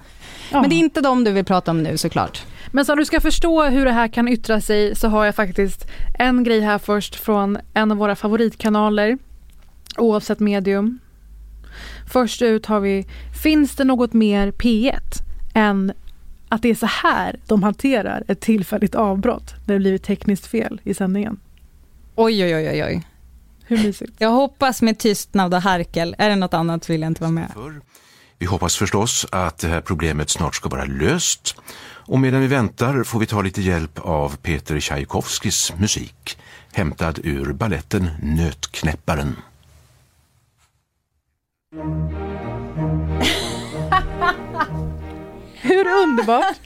[0.52, 0.62] Ja.
[0.62, 2.46] Men det är inte de du vill prata om nu såklart.
[2.72, 5.88] Men så du ska förstå hur det här kan yttra sig så har jag faktiskt
[6.20, 9.18] en grej här först från en av våra favoritkanaler
[9.98, 11.00] oavsett medium.
[12.12, 13.06] Först ut har vi,
[13.44, 15.00] finns det något mer P1
[15.54, 15.94] än
[16.50, 20.82] att det är så här de hanterar ett tillfälligt avbrott när det blivit tekniskt fel
[20.84, 21.40] i sändningen?
[22.16, 23.08] Oj, oj, oj, oj.
[23.64, 24.14] Hur mysigt?
[24.18, 26.16] Jag hoppas med tystnad och harkel.
[26.18, 27.52] Är det något annat vill jag inte vara med.
[28.40, 31.56] Vi hoppas förstås att det här problemet snart ska vara löst.
[31.82, 36.38] Och medan vi väntar får vi ta lite hjälp av Peter Tchaikovskis musik,
[36.74, 39.36] hämtad ur balletten Nötknäpparen.
[45.62, 46.60] Hur underbart?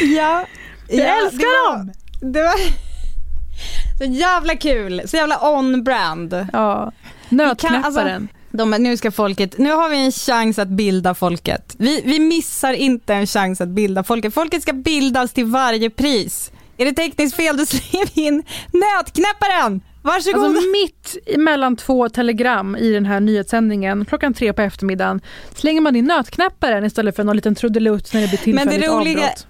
[0.00, 0.46] ja.
[0.88, 1.92] Jag ja, älskar dem!
[2.32, 2.54] Det var
[3.98, 6.46] så jävla kul, så jävla on-brand.
[6.52, 6.92] Ja,
[7.28, 7.84] nötknäpparen.
[7.84, 11.74] Alltså, de, nu ska folket, nu har vi en chans att bilda folket.
[11.78, 14.34] Vi, vi missar inte en chans att bilda folket.
[14.34, 16.52] Folket ska bildas till varje pris.
[16.76, 18.42] Är det tekniskt fel, då skriv in
[18.72, 19.80] nötknäpparen!
[20.02, 20.44] Varsågod.
[20.44, 25.20] Alltså mitt mellan två telegram i den här nyhetssändningen klockan tre på eftermiddagen
[25.54, 28.88] slänger man in nötknäpparen istället för någon liten trudelutt när det blir tillfälligt Men det
[28.88, 29.46] roliga, avbrott.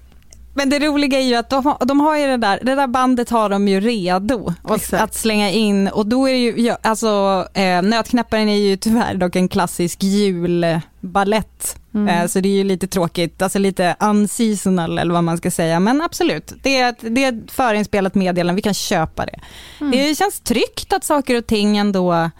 [0.55, 2.87] Men det roliga är ju att de har, de har ju det där, det där
[2.87, 4.55] bandet har de ju redo
[4.93, 9.15] att slänga in och då är det ju, ja, alltså eh, Nötknäpparen är ju tyvärr
[9.15, 11.77] dock en klassisk julballett.
[11.95, 12.09] Mm.
[12.09, 15.81] Eh, så det är ju lite tråkigt, alltså lite unseasonal eller vad man ska säga.
[15.81, 19.41] Men absolut, det är det är ett förinspelat meddelande, vi kan köpa det.
[19.81, 19.91] Mm.
[19.91, 22.31] Det känns tryggt att saker och ting ändå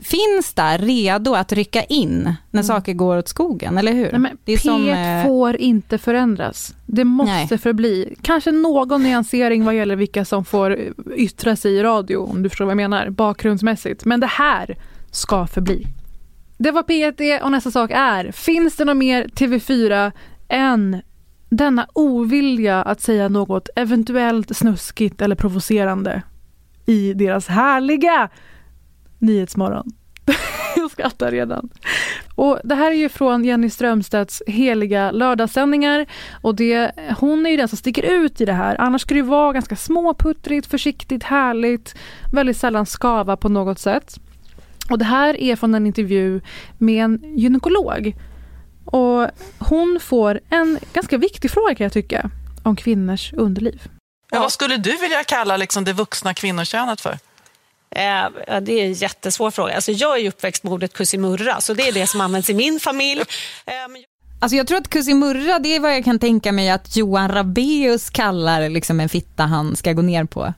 [0.00, 2.64] finns där redo att rycka in när mm.
[2.64, 4.18] saker går åt skogen, eller hur?
[4.18, 5.24] Nej, det är P1 som, eh...
[5.24, 6.74] får inte förändras.
[6.86, 7.58] Det måste Nej.
[7.58, 8.14] förbli.
[8.22, 10.78] Kanske någon nyansering vad gäller vilka som får
[11.16, 14.04] yttra sig i radio, om du förstår vad jag menar, bakgrundsmässigt.
[14.04, 14.76] Men det här
[15.10, 15.86] ska förbli.
[16.58, 20.12] Det var P1 och nästa sak är, finns det något mer TV4
[20.48, 21.02] än
[21.48, 26.22] denna ovilja att säga något eventuellt snuskigt eller provocerande
[26.86, 28.28] i deras härliga
[29.26, 29.92] Nyhetsmorgon.
[30.76, 31.68] jag skrattar redan.
[32.34, 36.06] Och det här är ju från Jenny Strömstedts heliga lördagssändningar
[36.42, 38.80] och det, hon är ju den som sticker ut i det här.
[38.80, 41.94] Annars ska det vara ganska småputtrigt, försiktigt, härligt,
[42.32, 44.20] väldigt sällan skava på något sätt.
[44.90, 46.40] Och det här är från en intervju
[46.78, 48.16] med en gynekolog.
[48.84, 52.30] Och hon får en ganska viktig fråga kan jag tycka,
[52.62, 53.82] om kvinnors underliv.
[54.30, 57.18] Ja, vad skulle du vilja kalla liksom det vuxna kvinnokönet för?
[57.90, 59.74] Eh, det är en jättesvår fråga.
[59.74, 62.80] Alltså jag är uppväxt med ordet kussimurra, så det är det som används i min
[62.80, 63.20] familj.
[63.66, 63.74] Eh,
[64.40, 68.10] alltså jag tror att kussimurra, det är vad jag kan tänka mig att Johan Rabeus
[68.10, 70.54] kallar liksom en fitta han ska gå ner på.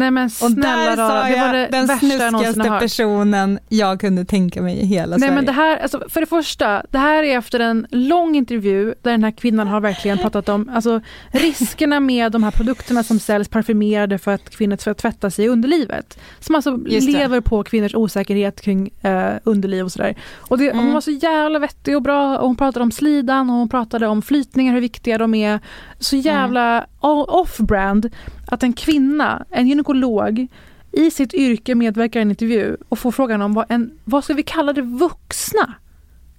[0.00, 4.24] Nej men snälla och där sa jag det var det den snuskigaste personen jag kunde
[4.24, 5.34] tänka mig i hela Nej, Sverige.
[5.34, 9.10] Men det här, alltså, för det första, det här är efter en lång intervju där
[9.10, 13.48] den här kvinnan har verkligen pratat om alltså, riskerna med de här produkterna som säljs
[13.48, 16.18] parfymerade för att kvinnor ska tvätta sig i underlivet.
[16.40, 20.14] Som alltså lever på kvinnors osäkerhet kring eh, underliv och sådär.
[20.36, 20.84] Och det, mm.
[20.84, 24.06] Hon var så jävla vettig och bra och hon pratade om slidan och hon pratade
[24.06, 25.60] om flytningar, hur viktiga de är.
[25.98, 26.86] Så jävla mm.
[27.28, 28.10] off-brand
[28.50, 30.48] att en kvinna, en gynekolog,
[30.92, 34.34] i sitt yrke medverkar i en intervju och får frågan om vad, en, vad ska
[34.34, 35.74] vi kalla det vuxna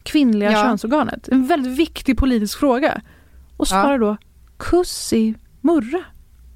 [0.03, 0.63] kvinnliga ja.
[0.63, 1.27] könsorganet?
[1.27, 3.01] En väldigt viktig politisk fråga.
[3.57, 3.97] Och svarar ja.
[3.97, 4.17] då
[4.57, 6.03] Kussimurra,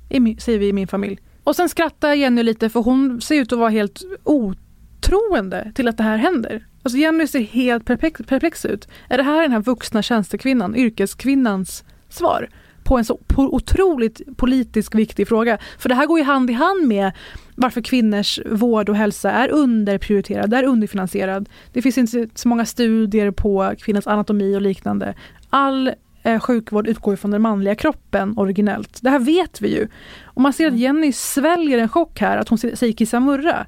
[0.09, 1.19] i min- säger vi i min familj.
[1.43, 5.97] Och sen skrattar Jenny lite för hon ser ut att vara helt otroende till att
[5.97, 6.65] det här händer.
[6.83, 8.87] Alltså Jenny ser helt perplex, perplex ut.
[9.09, 12.49] Är det här den här vuxna tjänstekvinnan, yrkeskvinnans svar
[12.85, 15.57] på en så otroligt politisk viktig fråga?
[15.77, 17.11] För det här går ju hand i hand med
[17.55, 21.49] varför kvinnors vård och hälsa är underprioriterad, är underfinansierad.
[21.73, 25.13] Det finns inte så många studier på kvinnans anatomi och liknande.
[25.49, 25.91] All
[26.23, 28.99] eh, sjukvård utgår ju från den manliga kroppen originellt.
[29.01, 29.87] Det här vet vi ju.
[30.23, 33.65] Och man ser att Jenny sväljer en chock här, att hon säger kissamurra.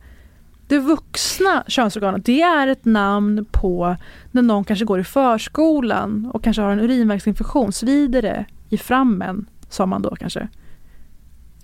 [0.68, 3.96] Det vuxna könsorganet, det är ett namn på
[4.32, 9.46] när någon kanske går i förskolan och kanske har en urinvägsinfektion, svider det i frammen,
[9.70, 10.48] sa man då kanske.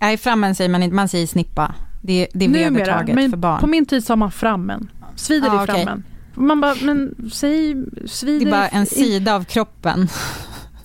[0.02, 1.76] Nej, frammen säger man inte, man säger snippa.
[2.02, 3.60] Det, det är Numera, vedertaget men för barn.
[3.60, 4.92] på min tid sa man frammen.
[5.16, 6.04] Svider det Ah, i frammen?
[6.34, 10.08] Man bara, men säg, det svider är bara en sida av kroppen.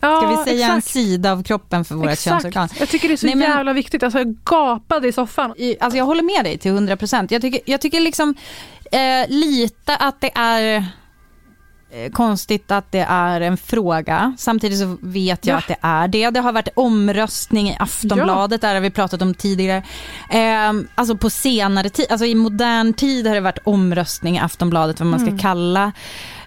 [0.00, 0.92] Ja, Ska vi säga en exakt.
[0.92, 2.68] sida av kroppen för våra könsorgan?
[2.78, 4.02] Jag tycker det är så Nej, men- jävla viktigt.
[4.02, 5.54] Alltså, jag gapade i soffan.
[5.56, 7.30] I- Alltså jag håller med dig till 100 procent.
[7.30, 8.34] Jag tycker, jag tycker liksom
[8.92, 10.86] eh, lite att det är
[12.12, 14.34] konstigt att det är en fråga.
[14.38, 15.58] Samtidigt så vet jag Ja.
[15.58, 16.30] att det är det.
[16.30, 19.82] Det har varit omröstning i Aftonbladet, där har vi pratat om tidigare.
[20.30, 25.00] Eh, alltså på senare tid, alltså i modern tid har det varit omröstning i Aftonbladet
[25.00, 25.38] vad man ska Mm.
[25.38, 25.92] kalla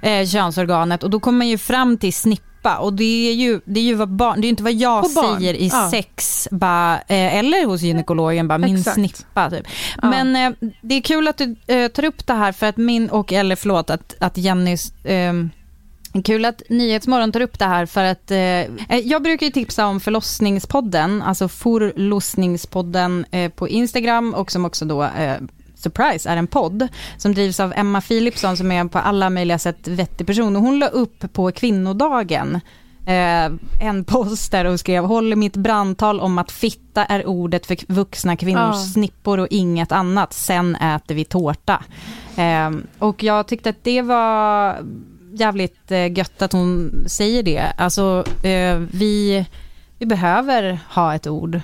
[0.02, 3.80] eh, könsorganet och då kommer man ju fram till snippa och det är ju, det
[3.80, 5.90] är ju vad barn, det är inte vad jag säger i ja.
[5.92, 8.96] sex bara, eh, eller hos gynekologen bara min Exakt.
[8.96, 9.68] snippa typ.
[10.02, 10.10] Ja.
[10.10, 13.10] Men eh, det är kul att du eh, tar upp det här för att min,
[13.10, 15.34] och eller förlåt att, att Jennys eh,
[16.24, 20.00] Kul att Nyhetsmorgon tar upp det här för att eh, jag brukar ju tipsa om
[20.00, 25.38] förlossningspodden, alltså Forlossningspodden eh, på Instagram och som också då eh,
[25.82, 29.88] Surprise är en podd som drivs av Emma Philipsson som är på alla möjliga sätt
[29.88, 32.60] vettig person och hon la upp på kvinnodagen
[33.06, 33.52] eh,
[33.82, 38.36] en post där och skrev håller mitt brandtal om att fitta är ordet för vuxna
[38.38, 38.86] kvinnors Ja.
[38.94, 41.84] snippor och inget annat, sen äter vi tårta.
[42.36, 44.78] Eh, och jag tyckte att det var
[45.34, 47.74] jävligt eh, gött att hon säger det.
[47.78, 49.46] Alltså eh, vi,
[49.98, 51.62] vi behöver ha ett ord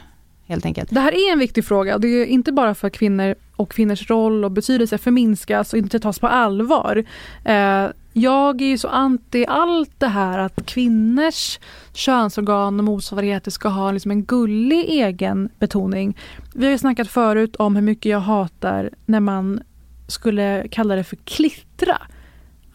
[0.48, 0.90] helt enkelt.
[0.94, 1.96] Det här är en viktig fråga.
[1.96, 6.00] och Det är inte bara för kvinnor och kvinnors roll och betydelse förminskas och inte
[6.00, 7.04] tas på allvar.
[7.46, 11.60] Eh, jag är ju så anti allt det här att kvinnors
[11.94, 16.18] könsorgan och motsvarigheter ska ha liksom en gullig egen betoning.
[16.54, 19.62] Vi har ju snackat förut om hur mycket jag hatar när man
[20.08, 21.98] skulle kalla det för klittra.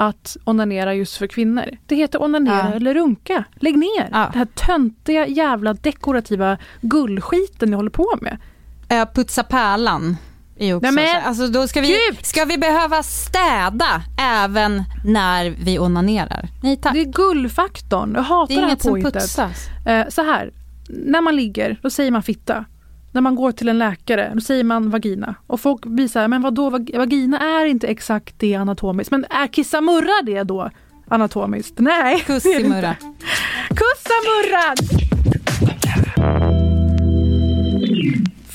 [0.08, 1.64] Att onanera just för kvinnor.
[1.86, 2.74] Det heter onanera Ja.
[2.76, 3.44] eller runka.
[3.54, 4.08] Lägg ner.
[4.12, 4.30] Ja.
[4.32, 8.38] Det här töntiga jävla dekorativa gullskiten ni håller på med.
[8.88, 10.16] Eh, putsa pärlan
[10.58, 15.50] är också Nej, men- så- alltså då ska vi, ska vi behöva städa även när
[15.50, 16.48] vi onanerar?
[16.62, 16.92] Nej tack.
[16.94, 18.12] Det är gullfaktorn.
[18.14, 19.12] Jag hatar Det det, är här inget som påhittet.
[19.12, 19.68] putsas.
[19.86, 20.50] Eh, så här,
[20.88, 22.64] när man ligger, då säger man fitta.
[23.14, 25.34] När man går till en läkare, då säger man vagina.
[25.46, 29.10] Och folk blir så här, men vadå, vag- vagina är inte exakt det anatomiskt.
[29.10, 30.70] Men är kissamurra det då
[31.08, 31.74] anatomiskt?
[31.78, 32.66] Nej, Kussimurra.
[32.66, 32.96] inte.
[33.68, 34.74] Kussamurra!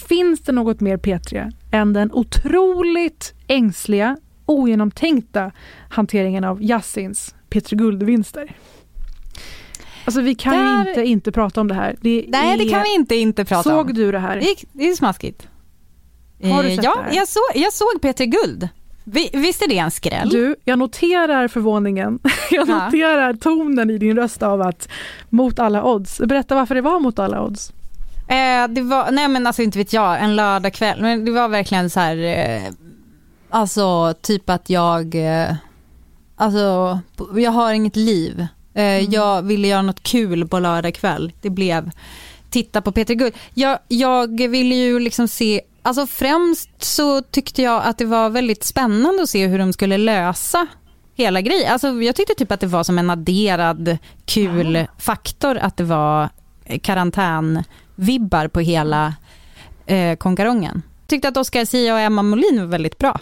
[0.10, 5.52] Finns det något mer P3 än den otroligt ängsliga, ogenomtänkta
[5.90, 8.56] hanteringen av Yassins P3 Guldvinster?
[10.08, 11.96] Alltså vi kan ju Där- inte inte prata om det här.
[12.02, 13.94] Det Nej det kan vi inte inte prata Såg om.
[13.94, 14.36] du det här?
[14.38, 15.48] Det är, det är smaskigt.
[16.44, 17.16] Har du Eh, sett ja, det här?
[17.16, 18.70] jag såg, jag såg Peter Guld.
[19.04, 20.30] Vi, visst är det en skräll?
[20.30, 22.20] Du, jag noterar förvåningen.
[22.52, 22.86] Jag Ja.
[22.86, 24.88] noterar tonen i din röst av att
[25.30, 26.18] mot alla odds.
[26.20, 27.72] Berätta varför det var mot alla odds.
[28.28, 31.02] Eh, det var, nej men alltså inte vet jag, en lördagkväll.
[31.02, 32.62] Men det var verkligen så här, eh,
[33.50, 35.56] alltså typ att jag, eh,
[36.36, 37.00] alltså
[37.36, 38.48] jag har inget liv.
[38.78, 41.32] Eh, Jag ville göra något kul på lördagkväll.
[41.42, 41.92] Det blev
[42.50, 43.34] titta på Peter Guld.
[43.54, 48.64] Jag, jag ville ju liksom se, alltså främst så tyckte jag att det var väldigt
[48.64, 50.68] spännande att se hur de skulle lösa
[51.16, 51.72] hela grejen.
[51.72, 56.30] Alltså jag tyckte typ att det var som en adderad kul faktor att det var
[56.66, 59.14] eh, karantänvibbar på hela
[59.86, 60.82] eh, konkarongen.
[61.08, 63.20] Tyckte att Oscar Sia och Emma Molin var väldigt bra.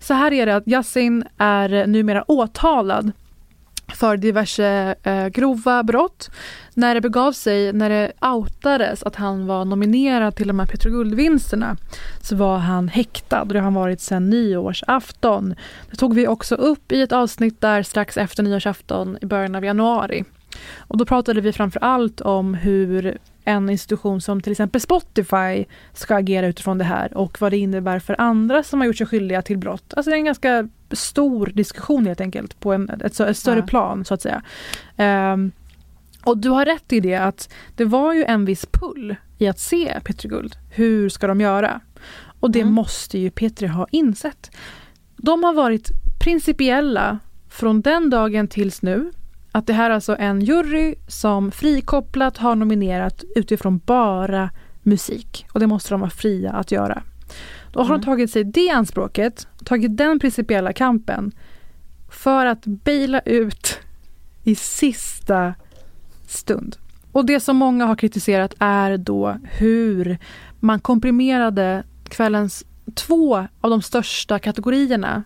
[0.00, 3.12] Så här är det att Yasin är numera åtalad
[3.94, 6.30] för diverse eh, grova brott.
[6.74, 10.90] När det begav sig, när det outades att han var nominerad till de här Petro
[10.90, 11.76] Guldvinsterna
[12.22, 15.54] så var han häktad och det har han varit sedan nyårsafton.
[15.90, 19.64] Det tog vi också upp i ett avsnitt där strax efter nyårsafton i början av
[19.64, 20.24] januari.
[20.78, 26.16] Och då pratade vi framför allt om hur en institution som till exempel Spotify ska
[26.16, 29.42] agera utifrån det här och vad det innebär för andra som har gjort sig skyldiga
[29.42, 29.94] till brott.
[29.96, 33.66] Alltså det är en ganska stor diskussion helt enkelt på en, ett, ett större Ja.
[33.66, 34.42] plan så att säga.
[34.96, 35.52] Ehm,
[36.24, 39.58] Och du har rätt i det att det var ju en viss pull i att
[39.58, 40.56] se Petri Guld.
[40.70, 41.80] Hur ska de göra?
[42.40, 42.74] Och det mm.
[42.74, 44.50] måste ju Petri ha insett.
[45.16, 47.18] De har varit principiella
[47.48, 49.12] från den dagen tills nu.
[49.52, 54.50] Att det här är alltså en jury som frikopplat har nominerat utifrån bara
[54.82, 55.46] musik.
[55.52, 57.02] Och det måste de vara fria att göra.
[57.72, 58.00] Då har mm.
[58.00, 61.32] de tagit sig det anspråket, tagit den principiella kampen
[62.10, 63.78] för att baila ut
[64.44, 65.54] i sista
[66.26, 66.76] stund.
[67.12, 70.18] Och det som många har kritiserat är då hur
[70.60, 72.64] man komprimerade kvällens
[72.94, 75.22] två av de största kategorierna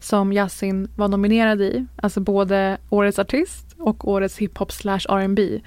[0.00, 5.60] som Yasin var nominerad i, alltså både Årets artist och Årets hiphop slash R&B.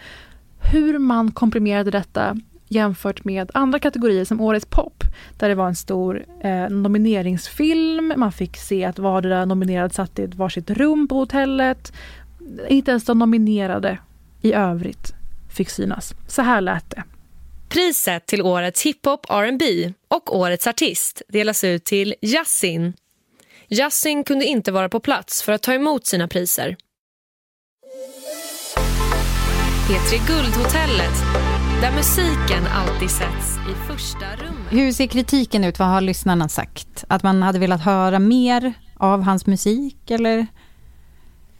[0.59, 2.37] Hur man komprimerade detta
[2.67, 5.03] jämfört med andra kategorier som Årets pop,
[5.37, 10.23] där det var en stor eh, nomineringsfilm, man fick se att vardera nominerad satt i
[10.23, 11.93] ett varsitt rum på hotellet.
[12.67, 13.97] Inte ens de nominerade
[14.41, 15.13] i övrigt
[15.49, 16.15] fick synas.
[16.27, 17.03] Så här lät det.
[17.69, 22.93] Priset till årets hiphop, R&B och årets artist delas ut till Yasin.
[23.67, 26.75] Yasin kunde inte vara på plats för att ta emot sina priser.
[29.87, 31.13] P3 Guldhotellet,
[31.85, 34.67] där musiken alltid sätts i första rummet.
[34.69, 35.79] Hur ser kritiken ut?
[35.79, 37.05] Vad har lyssnarna sagt?
[37.07, 40.47] Att man hade velat höra mer av hans musik eller?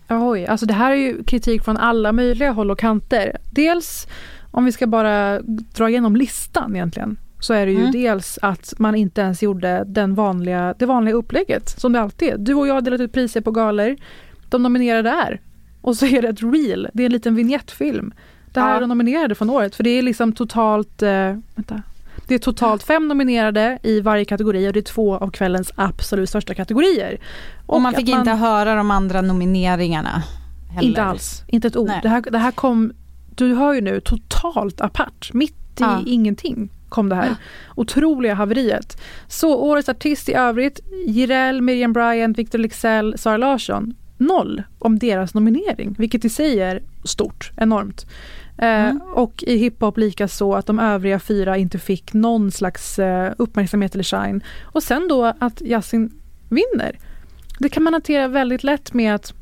[0.10, 3.38] Oj, alltså det här är ju kritik från alla möjliga håll och kanter.
[3.52, 4.08] Dels
[4.52, 5.42] om vi ska bara
[5.76, 7.92] dra igenom listan egentligen så är det ju mm.
[7.92, 12.38] dels att man inte ens gjorde den vanliga, det vanliga upplägget som det alltid är.
[12.38, 13.96] Du och jag har delat ut priser på galor.
[14.50, 15.42] De nominerade är.
[15.82, 18.14] Och så är det ett reel, det är en liten vignettfilm.
[18.56, 18.76] Det här ja.
[18.76, 21.10] är de nominerade från året för det är liksom totalt, eh,
[21.56, 21.82] vänta.
[22.28, 26.30] Det är totalt fem nominerade i varje kategori och det är två av kvällens absolut
[26.30, 27.20] största kategorier.
[27.66, 30.24] Och, och man fick man, inte höra de andra nomineringarna?
[30.70, 30.88] Heller.
[30.88, 31.92] Inte alls, inte ett ord.
[32.04, 32.94] Det här, det här kom,
[33.36, 36.04] du hör ju nu, totalt apart, mitt i ja.
[36.06, 37.36] ingenting kom det här ja.
[37.76, 39.02] otroliga haveriet.
[39.28, 43.94] Så årets artist i övrigt, Jireel, Miriam Bryant, Victor Lexell, Sara Larsson.
[44.18, 48.06] Noll om deras nominering, vilket i sig är stort, enormt.
[48.58, 48.98] Mm.
[48.98, 53.34] Eh, och i hiphop lika så att de övriga fyra inte fick någon slags eh,
[53.38, 54.44] uppmärksamhet eller shine.
[54.64, 57.00] Och sen då att Yasin vinner.
[57.60, 59.34] Det kan man hantera väldigt lätt med att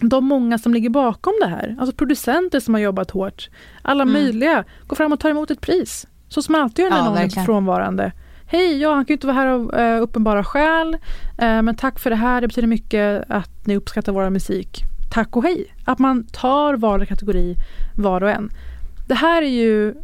[0.00, 3.48] de många som ligger bakom det här, alltså producenter som har jobbat hårt,
[3.82, 4.12] alla mm.
[4.12, 6.06] möjliga, går fram och tar emot ett pris.
[6.28, 8.12] Så som man alltid gör när ja, någon är frånvarande.
[8.46, 11.98] Hej, ja han kan ju inte vara här av uh, uppenbara skäl, uh, men tack
[11.98, 14.84] för det här, det betyder mycket att ni uppskattar vår musik.
[15.14, 15.66] Tack och hej!
[15.84, 17.56] Att man tar var kategori
[17.96, 18.50] var och en.
[19.06, 19.94] Det här är ju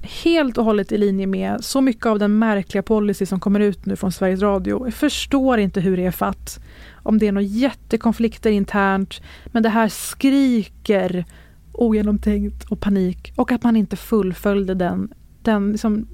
[0.00, 3.86] helt och hållet i linje med så mycket av den märkliga policy som kommer ut
[3.86, 4.86] nu från Sveriges Radio.
[4.86, 6.60] Jag förstår inte hur det är fatt.
[7.02, 11.24] Om det är några jättekonflikter internt, men det här skriker
[11.72, 16.06] ogenomtänkt och panik och att man inte fullföljde den den liksom,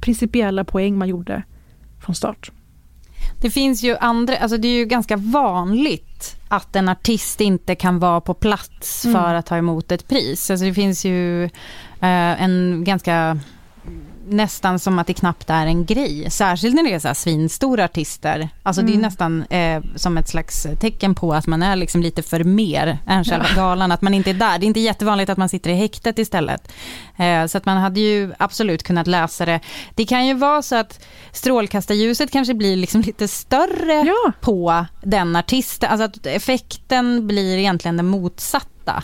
[0.00, 1.42] principiella poäng man gjorde
[2.00, 2.50] från start.
[3.40, 7.98] Det finns ju andra, alltså det är ju ganska vanligt att en artist inte kan
[7.98, 9.36] vara på plats för mm.
[9.36, 10.50] att ta emot ett pris.
[10.50, 13.38] Alltså det finns ju eh, en ganska
[14.30, 16.30] nästan som att det knappt är en grej.
[16.30, 18.48] Särskilt när det är så här svinstora artister.
[18.62, 18.86] Alltså mm.
[18.86, 19.06] det är mm.
[19.06, 23.24] nästan eh, som ett slags tecken på att man är liksom lite för mer än
[23.24, 23.54] själva ja.
[23.56, 23.92] galan.
[23.92, 24.58] Att man inte är där.
[24.58, 26.72] Det är inte jättevanligt att man sitter i häktet istället.
[27.16, 29.60] Eh, så att man hade ju absolut kunnat läsa det.
[29.94, 34.32] Det kan ju vara så att strålkastarljuset kanske blir liksom lite större ja.
[34.40, 35.90] på den artisten.
[35.90, 39.02] Alltså att effekten blir egentligen den motsatta.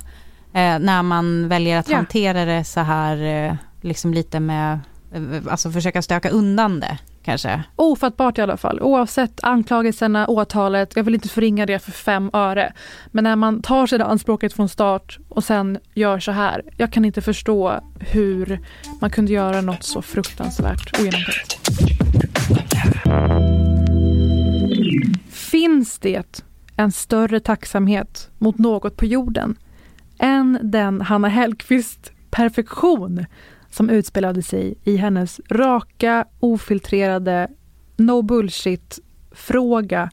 [0.52, 1.96] Eh, när man väljer att ja.
[1.96, 4.80] hantera det så här, eh, liksom lite med
[5.12, 7.62] Eh, alltså försöka stöka undan det kanske?
[7.76, 12.72] Ofattbart i alla fall, oavsett anklagelserna, åtalet, jag vill inte förringa det för fem öre.
[13.06, 16.92] Men när man tar sig det anspråket från start och sen gör så här, jag
[16.92, 18.60] kan inte förstå hur
[19.00, 21.56] man kunde göra något så fruktansvärt ogenomtänkt.
[25.30, 26.42] Finns det
[26.76, 29.56] en större tacksamhet mot något på jorden
[30.18, 33.26] än den Hanna Hellquist perfektion
[33.76, 37.48] som utspelade sig i hennes raka, ofiltrerade,
[37.96, 40.10] no bullshit-fråga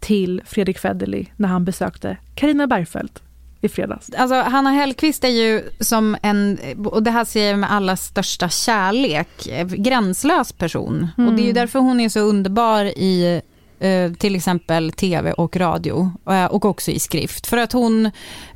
[0.00, 3.22] till Fredrik Federley när han besökte Karina Bergfeldt
[3.60, 4.10] i fredags.
[4.10, 8.48] Alltså Hanna Hellquist är ju som en, och det här säger jag med alla största
[8.48, 9.28] kärlek,
[9.66, 11.08] gränslös person.
[11.18, 11.30] Mm.
[11.30, 11.60] Och det är ju mm.
[11.60, 13.49] därför hon är så underbar i eh,
[14.18, 17.46] till exempel tv och radio eh, och också i skrift.
[17.46, 18.06] För att hon,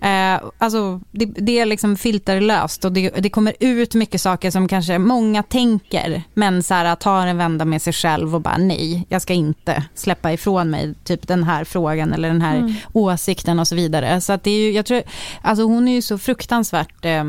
[0.00, 4.68] eh, alltså det, det är liksom filterlöst och det, det, kommer ut mycket saker som
[4.68, 9.06] kanske många tänker men så här, tar en vända med sig själv och bara nej,
[9.08, 12.74] jag ska inte släppa ifrån mig typ den här frågan eller den här mm.
[12.92, 14.20] åsikten och så vidare.
[14.20, 15.02] Så att det är ju, jag tror,
[15.42, 17.24] alltså hon är ju så fruktansvärt eh,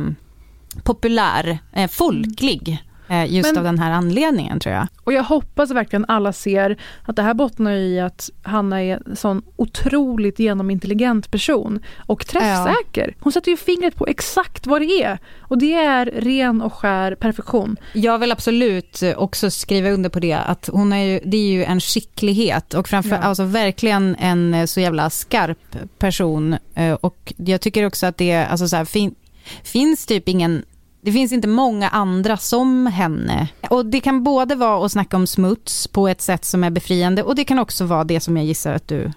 [0.84, 2.95] populär, eh, folklig Eh,
[3.28, 4.88] just Men, av den här anledningen tror jag.
[5.04, 9.16] Och jag hoppas verkligen alla ser att det här bottnar i att Hanna är en
[9.16, 13.08] sån otroligt genomintelligent person och träffsäker.
[13.08, 13.14] Ja.
[13.20, 17.16] Hon sätter ju fingret på exakt vad det är och det är ren och skär
[17.16, 17.78] perfektion.
[17.94, 21.64] Jag vill absolut också skriva under på det att hon är ju, det är ju
[21.64, 23.18] en skicklighet och framför ja.
[23.18, 28.68] alltså verkligen en så jävla skarp person eh, och jag tycker också att det alltså
[28.68, 29.16] så här, fin,
[29.64, 30.64] finns typ ingen
[31.06, 33.48] det finns inte många andra som henne.
[33.70, 37.24] Och det kan både vara att snacka om smuts på ett sätt som är befriande
[37.24, 39.12] och det kan också vara det som jag gissar att du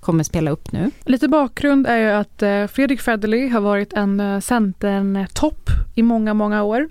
[0.00, 0.90] kommer spela upp nu.
[1.04, 6.34] Lite bakgrund är ju att eh, Fredrik Federley har varit en eh, Centern-topp i många,
[6.34, 6.88] många år.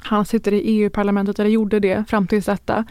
[0.00, 2.84] Han sitter i EU-parlamentet, eller gjorde det fram tills detta.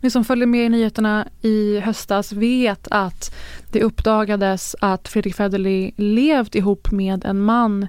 [0.00, 3.34] Ni som följer med i nyheterna i höstas vet att
[3.72, 7.86] det uppdagades att Fredrik Federley levt ihop med en man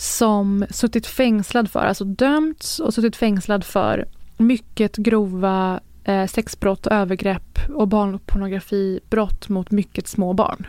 [0.00, 7.58] som suttit fängslad för, alltså dömts och suttit fängslad för mycket grova eh, sexbrott, övergrepp
[7.74, 10.66] och barnpornografibrott mot mycket små barn.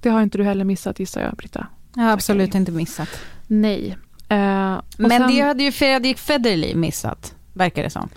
[0.00, 1.66] Det har inte du heller missat gissar jag, Britta?
[1.94, 3.08] Jag har absolut inte missat.
[3.46, 3.96] Nej.
[4.28, 8.08] Eh, Men sen, det hade ju Fredrik Federley missat, verkar det som.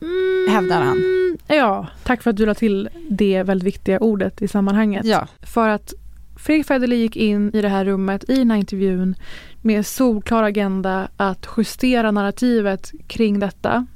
[0.00, 0.98] Mm, Hävdar han.
[1.46, 5.06] Ja, tack för att du la till det väldigt viktiga ordet i sammanhanget.
[5.06, 5.26] Ja.
[5.42, 5.94] För att
[6.42, 9.14] Fredrik Federley gick in i det här rummet i den här intervjun
[9.62, 13.86] med solklar agenda att justera narrativet kring detta.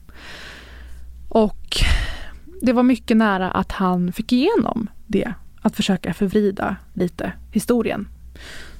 [1.29, 1.67] Och
[2.63, 8.09] det var mycket nära att han fick igenom det, att försöka förvrida lite historien.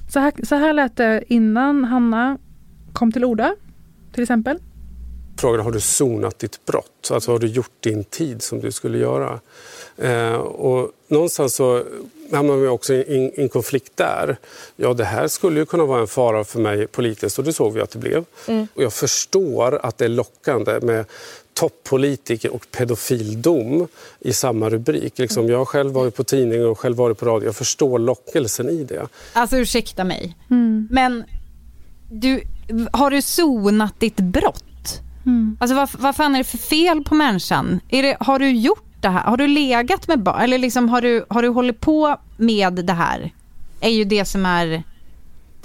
[0.09, 2.37] Så här, så här lät det innan Hanna
[2.93, 3.55] kom till orda,
[4.11, 4.59] till exempel.
[5.37, 7.11] Frågan har du sonat ditt brott?
[7.11, 9.39] Alltså har du gjort din tid som du skulle göra?
[9.97, 11.83] Eh, och någonstans så
[12.31, 14.37] hamnar vi också i en konflikt där.
[14.75, 17.73] Ja, det här skulle ju kunna vara en fara för mig politiskt och det såg
[17.73, 18.25] vi att det blev.
[18.47, 18.67] Mm.
[18.75, 21.05] Och jag förstår att det är lockande med
[21.53, 23.87] toppolitiker och pedofildom
[24.19, 25.19] i samma rubrik.
[25.19, 27.47] Liksom, jag har själv varit på tidning och själv varit på radio.
[27.47, 29.07] Jag förstår lockelsen i det.
[29.33, 30.87] Alltså ursäkta mig, mm.
[30.91, 31.23] men
[32.11, 32.41] du,
[32.91, 34.63] har du sonat ditt brott?
[35.25, 35.57] Mm.
[35.59, 37.79] Alltså vad, vad fan är det för fel på människan?
[37.89, 39.23] Är det, har du gjort det här?
[39.23, 40.41] Har du legat med barn?
[40.41, 43.33] Eller liksom har du, har du hållit på med det här?
[43.79, 44.83] Är ju det som är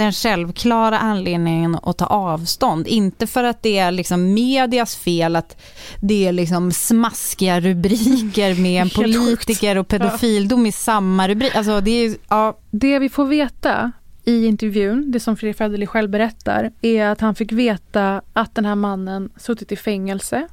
[0.01, 2.87] den självklara anledningen att ta avstånd.
[2.87, 5.57] Inte för att det är liksom medias fel att
[6.01, 11.55] det är liksom smaskiga rubriker med en politiker och pedofildom i samma rubrik.
[11.55, 12.59] Alltså det, är, ja.
[12.71, 13.93] det vi får veta
[14.25, 18.65] i intervjun, det som Fredrik Federley själv berättar, är att han fick veta att den
[18.65, 20.49] här mannen suttit i fängelse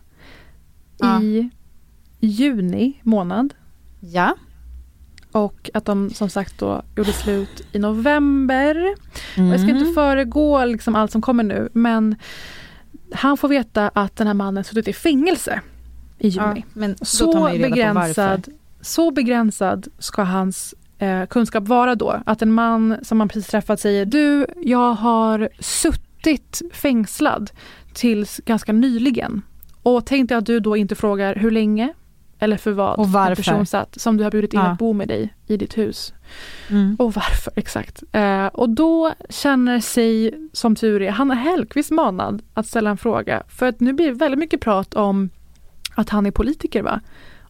[0.97, 1.21] ja.
[1.21, 1.49] i
[2.19, 3.53] juni månad.
[3.99, 4.35] Ja.
[5.31, 8.95] Och att de som sagt då gjorde slut i november.
[9.35, 9.49] Mm.
[9.49, 9.93] jag ska inte mm.
[9.93, 12.15] föregå liksom allt som kommer nu men
[13.11, 15.61] han får veta att den här mannen suttit i fängelse
[16.19, 16.55] i juni.
[16.55, 18.47] Ja, men så, begränsad,
[18.81, 22.21] så begränsad ska hans eh, kunskap vara då.
[22.25, 27.51] Att en man som man precis träffat säger du, jag har suttit fängslad
[27.93, 29.41] tills ganska nyligen.
[29.83, 31.93] Och tänk dig att du då inte frågar hur länge,
[32.39, 33.29] eller för vad och varför.
[33.29, 34.65] en person satt, som du har bjudit in ja.
[34.65, 36.13] att bo med dig i ditt hus.
[36.69, 36.95] Mm.
[36.99, 38.03] Och varför, exakt.
[38.11, 43.43] Eh, och då känner sig, som tur är, Hanna Hellquist manad att ställa en fråga.
[43.47, 45.29] För att nu blir det väldigt mycket prat om
[45.95, 47.01] att han är politiker va?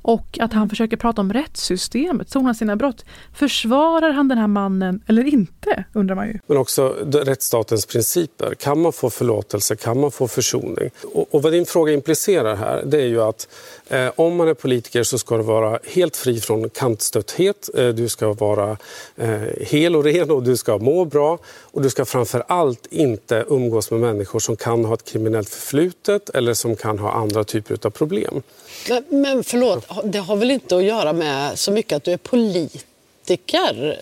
[0.08, 3.06] Och att han försöker prata om rättssystemet, sona sina brott.
[3.34, 6.40] Försvarar han den här mannen eller inte, undrar man ju.
[6.48, 8.56] Men också rättsstatens principer.
[8.56, 9.76] Kan man få förlåtelse?
[9.76, 10.90] Kan man få försoning?
[11.14, 13.48] Och, och vad din fråga implicerar här, det är ju att
[13.88, 17.70] eh, om man är politiker så ska du vara helt fri från kantstötthet.
[17.78, 18.78] Eh, du ska vara
[19.16, 21.38] eh, hel och ren och du ska må bra.
[21.72, 26.30] Och du ska framför allt inte umgås med människor som kan ha ett kriminellt förflutet
[26.30, 28.42] eller som kan ha andra typer av problem.
[28.90, 32.18] Men, men förlåt, det har väl inte att göra med så mycket att du är
[32.18, 33.98] politiker?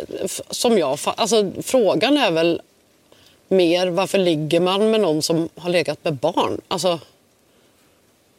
[0.49, 2.61] Som jag, alltså, frågan är väl
[3.47, 6.61] mer varför ligger man med någon som har legat med barn?
[6.67, 6.99] Alltså,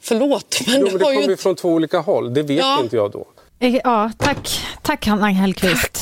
[0.00, 1.42] förlåt, men, jo, men det, kommer ju inte...
[1.42, 2.34] från två olika håll.
[2.34, 2.80] Det vet ja.
[2.82, 3.26] inte jag då.
[3.58, 4.60] Eh, ja, tack.
[4.82, 5.92] Tack Hanna Hellquist.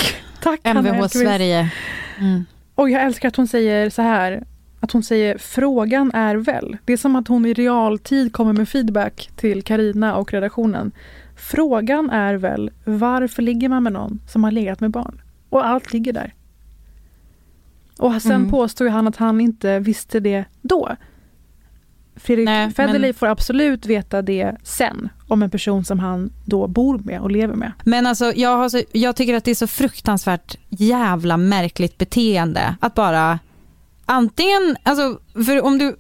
[0.43, 1.25] Tack, tack Mvh Hanna Hellquist.
[1.25, 1.71] Sverige.
[2.19, 2.45] Mm.
[2.75, 4.45] Och jag älskar att hon säger så här
[4.85, 6.77] att hon säger frågan är väl.
[6.85, 10.93] Det är som att hon i realtid kommer med feedback till Karina och redaktionen.
[11.37, 15.21] Frågan är väl varför ligger man med någon som har legat med barn?
[15.51, 16.35] Och allt ligger där.
[17.99, 18.51] Och sen Mm.
[18.51, 20.97] påstår han att han inte visste det då.
[22.17, 26.67] Fredrik Nej, Federley men- får absolut veta det sen om en person som han då
[26.67, 27.73] bor med och lever med.
[27.85, 32.95] Men alltså, jag, så, jag tycker att det är så fruktansvärt jävla märkligt beteende att
[32.95, 33.39] bara
[34.07, 35.97] antingen, alltså, för om du,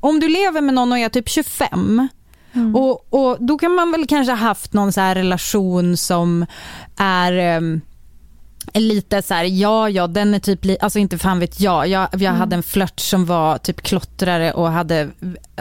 [0.00, 2.08] om du lever med någon och är typ 25
[2.74, 6.46] och, och då kan man väl kanske ha haft någon så relation som
[6.96, 7.80] är ehm,
[8.74, 12.08] lite så här, ja ja den är typ, li- alltså inte fan vet jag, jag,
[12.18, 15.10] jag hade en flört som var typ klottrare och hade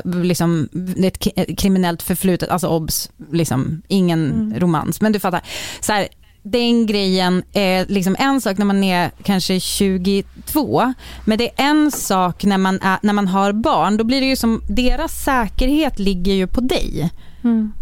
[0.04, 0.70] liksom
[1.04, 1.18] ett
[1.58, 5.41] kriminellt förflutet, alltså obs, liksom ingen romans, men du fattar.
[5.82, 6.08] Så här,
[6.44, 10.94] den grejen är liksom en sak när man är kanske 22,
[11.26, 14.28] men det är en sak när man, är, när man har barn, då blir det
[14.28, 17.12] ju som, deras säkerhet ligger ju på dig.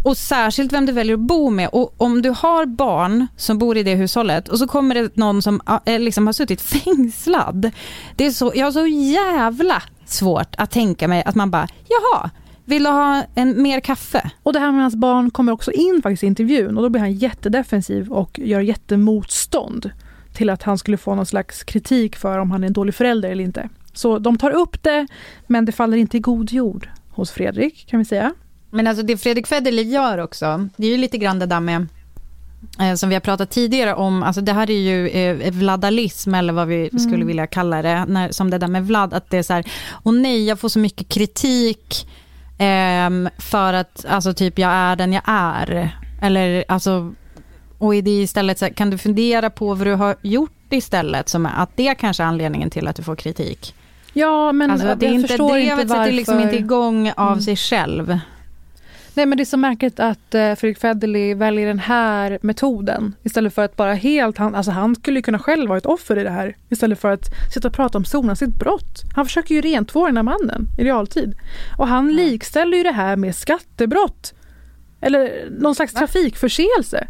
[0.02, 1.68] Och särskilt vem du väljer att bo med.
[1.72, 5.42] Och om du har barn som bor i det hushållet och så kommer det någon
[5.42, 7.70] som eh, liksom har suttit fängslad.
[8.16, 12.30] Det är så, jag har så jävla svårt att tänka mig att man bara, jaha,
[12.64, 14.30] vill du ha en, mer kaffe?
[14.42, 17.00] Och det här med hans barn kommer också in faktiskt i intervjun och då blir
[17.00, 19.90] han jättedefensiv och gör jättemotstånd
[20.32, 23.30] till att han skulle få någon slags kritik för om han är en dålig förälder
[23.30, 23.68] eller inte.
[23.92, 25.06] Så de tar upp det,
[25.46, 28.34] men det faller inte i god jord hos Fredrik kan vi säga.
[28.70, 31.86] Men alltså det Fredrik Federley gör också, det är ju lite grann det där med
[32.80, 36.52] eh, som vi har pratat tidigare om, alltså det här är ju eh, vladalism eller
[36.52, 39.42] vad vi skulle vilja kalla det, när, som det där med Vlad, att det är
[39.42, 42.06] så här, och nej jag får så mycket kritik
[42.62, 45.96] ehm, för att alltså typ jag är den jag är.
[46.22, 47.14] Eller alltså,
[47.78, 51.46] och är det istället så kan du fundera på vad du har gjort istället, som
[51.46, 53.74] är, att det kanske är anledningen till att du får kritik?
[54.12, 56.04] Ja, men alltså, det är jag inte, förstår drevet inte varför...
[56.04, 57.40] sätter liksom inte igång av Mm.
[57.40, 58.18] sig själv.
[59.14, 63.54] Nej, men det är så märkligt att eh, Fredrik Federley väljer den här metoden istället
[63.54, 66.22] för att bara helt, han, alltså han skulle ju kunna själv vara ett offer i
[66.22, 69.02] det här istället för att sitta och prata om sona sitt brott.
[69.14, 71.34] Han försöker ju rentvå den här mannen i realtid.
[71.78, 74.34] Och han likställer ju det här med skattebrott.
[75.00, 77.06] Eller någon slags trafikförseelse.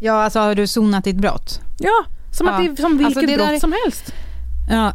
[0.00, 1.60] Ja, alltså har du sonat ditt brott?
[1.78, 2.68] Ja, som att Ja.
[2.70, 4.12] det är som vilket Alltså, det brott där- som helst.
[4.70, 4.92] Ja,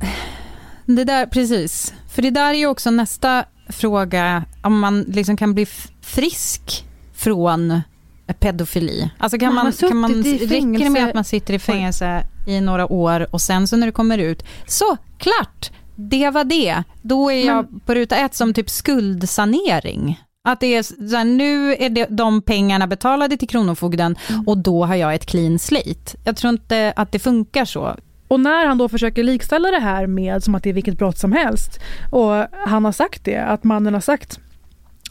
[0.85, 1.93] det där, precis.
[2.09, 5.65] För det där är ju också nästa fråga, om man liksom kan bli
[6.01, 7.81] frisk från
[8.39, 9.09] pedofili.
[9.17, 12.61] Alltså kan Man man, kan man, räcker det med att man sitter i fängelse i
[12.61, 16.83] några år och sen så när det kommer ut, så klart, det var det.
[17.01, 20.21] Då är jag på ruta ett som typ skuldsanering.
[20.43, 24.15] Att det är så här, nu är det, de pengarna betalade till Kronofogden
[24.45, 26.17] och då har jag ett clean slate.
[26.23, 27.95] Jag tror inte att det funkar så.
[28.29, 31.17] Och när han då försöker likställa det här med som att det är vilket brott
[31.17, 31.79] som helst
[32.11, 34.39] och han har sagt det, att mannen har sagt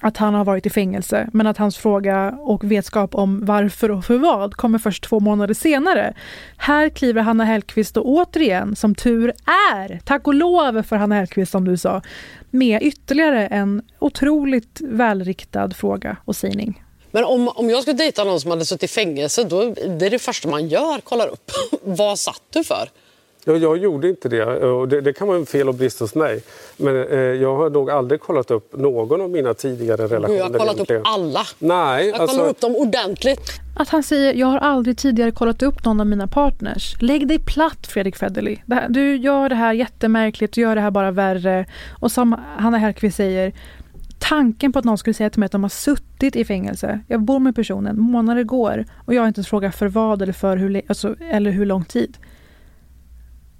[0.00, 4.04] att han har varit i fängelse men att hans fråga och vetskap om varför och
[4.04, 6.14] för vad kommer först två månader senare.
[6.56, 9.32] Här kliver Hanna Hellquist då återigen, som tur
[9.74, 12.02] är, tack och lov för Hanna Hellquist som du sa,
[12.50, 16.84] med ytterligare en otroligt välriktad fråga och sägning.
[17.10, 20.10] Men om, om jag skulle dejta någon som hade suttit i fängelse, då det är
[20.10, 21.50] det första man gör, kollar upp.
[21.82, 22.88] Vad satt du för?
[23.44, 26.14] Ja, jag gjorde inte det och det, det kan vara en fel och brist hos
[26.14, 26.42] mig.
[26.76, 30.38] Men eh, jag har nog aldrig kollat upp någon av mina tidigare relationer.
[30.38, 31.02] Jag har kollat egentligen.
[31.02, 31.40] upp alla.
[31.58, 33.50] Nej, Jag kollar alltså, upp dem ordentligt.
[33.76, 36.96] Att han säger jag har aldrig tidigare kollat upp någon av mina partners.
[37.00, 38.56] Lägg dig platt Fredrik Federley.
[38.70, 41.66] Här, du gör det här jättemärkligt, du gör det här bara värre.
[42.00, 43.52] Och som Hanna Hellquist säger,
[44.18, 47.00] tanken på att någon skulle säga till mig att de har suttit i fängelse.
[47.08, 50.32] Jag bor med personen, månader går och jag har inte ens frågat för vad eller
[50.32, 52.16] för hur, alltså, eller hur lång tid.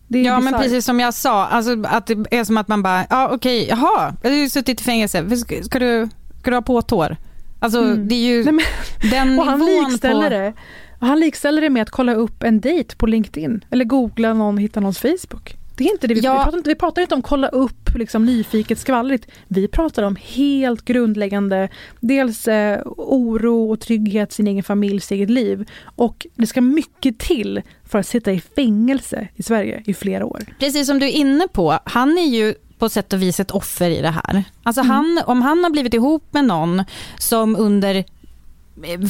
[0.08, 0.62] Ja men bisarrt.
[0.62, 4.14] precis som jag sa, alltså, att det är som att man bara, ja okej, jaha,
[4.22, 6.08] jag har ju suttit i fängelse, ska, ska, du,
[6.40, 7.16] ska du ha påtår?
[7.60, 8.08] Alltså Mm.
[8.08, 10.28] det är ju Nej, men- den Och han likställer, på...
[10.36, 10.52] det,
[11.00, 14.58] och han likställer det med att kolla upp en dejt på LinkedIn eller googla någon,
[14.58, 15.56] hitta någons Facebook.
[15.78, 16.14] Det är inte det.
[16.14, 16.32] Vi, Ja.
[16.32, 19.26] vi, pratar, inte, vi pratar inte om kolla upp liksom, nyfiket skvallrigt.
[19.48, 21.68] Vi pratar om helt grundläggande,
[22.00, 25.68] dels eh, oro och trygghet, sin egen familj, sitt eget liv.
[25.96, 30.42] Och det ska mycket till för att sitta i fängelse i Sverige i flera år.
[30.58, 33.90] Precis som du är inne på, han är ju på sätt och vis ett offer
[33.90, 34.44] i det här.
[34.62, 36.84] Alltså han, om han har blivit ihop med någon
[37.18, 38.04] som under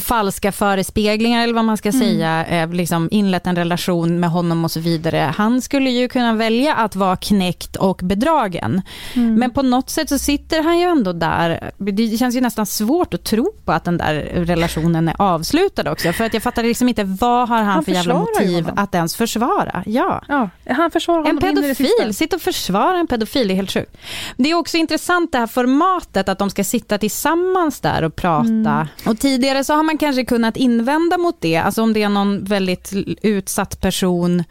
[0.03, 4.71] falska förespeglingar eller vad man ska säga, eh, liksom inlett en relation med honom och
[4.71, 5.33] så vidare.
[5.37, 8.81] Han skulle ju kunna välja att vara knäckt och bedragen.
[9.13, 11.71] Men på något sätt så sitter han ju ändå där.
[11.77, 16.13] Det känns ju nästan svårt att tro på att den där relationen är avslutad också.
[16.13, 19.15] För att jag fattar liksom inte, vad har han, Han för jävla motiv att ens
[19.15, 19.83] försvara?
[19.85, 20.23] Ja.
[20.27, 21.83] Ja, han försvarar En honom sista.
[21.83, 23.97] pedofil, sitta och försvara en pedofil, det är helt sjukt.
[24.37, 28.49] Det är också intressant det här formatet att de ska sitta tillsammans där och prata.
[28.49, 28.87] Mm.
[29.05, 32.09] Och tidigare tidigare så har man kanske kunnat invända mot det, alltså om det är
[32.09, 32.91] någon väldigt
[33.23, 34.43] utsatt person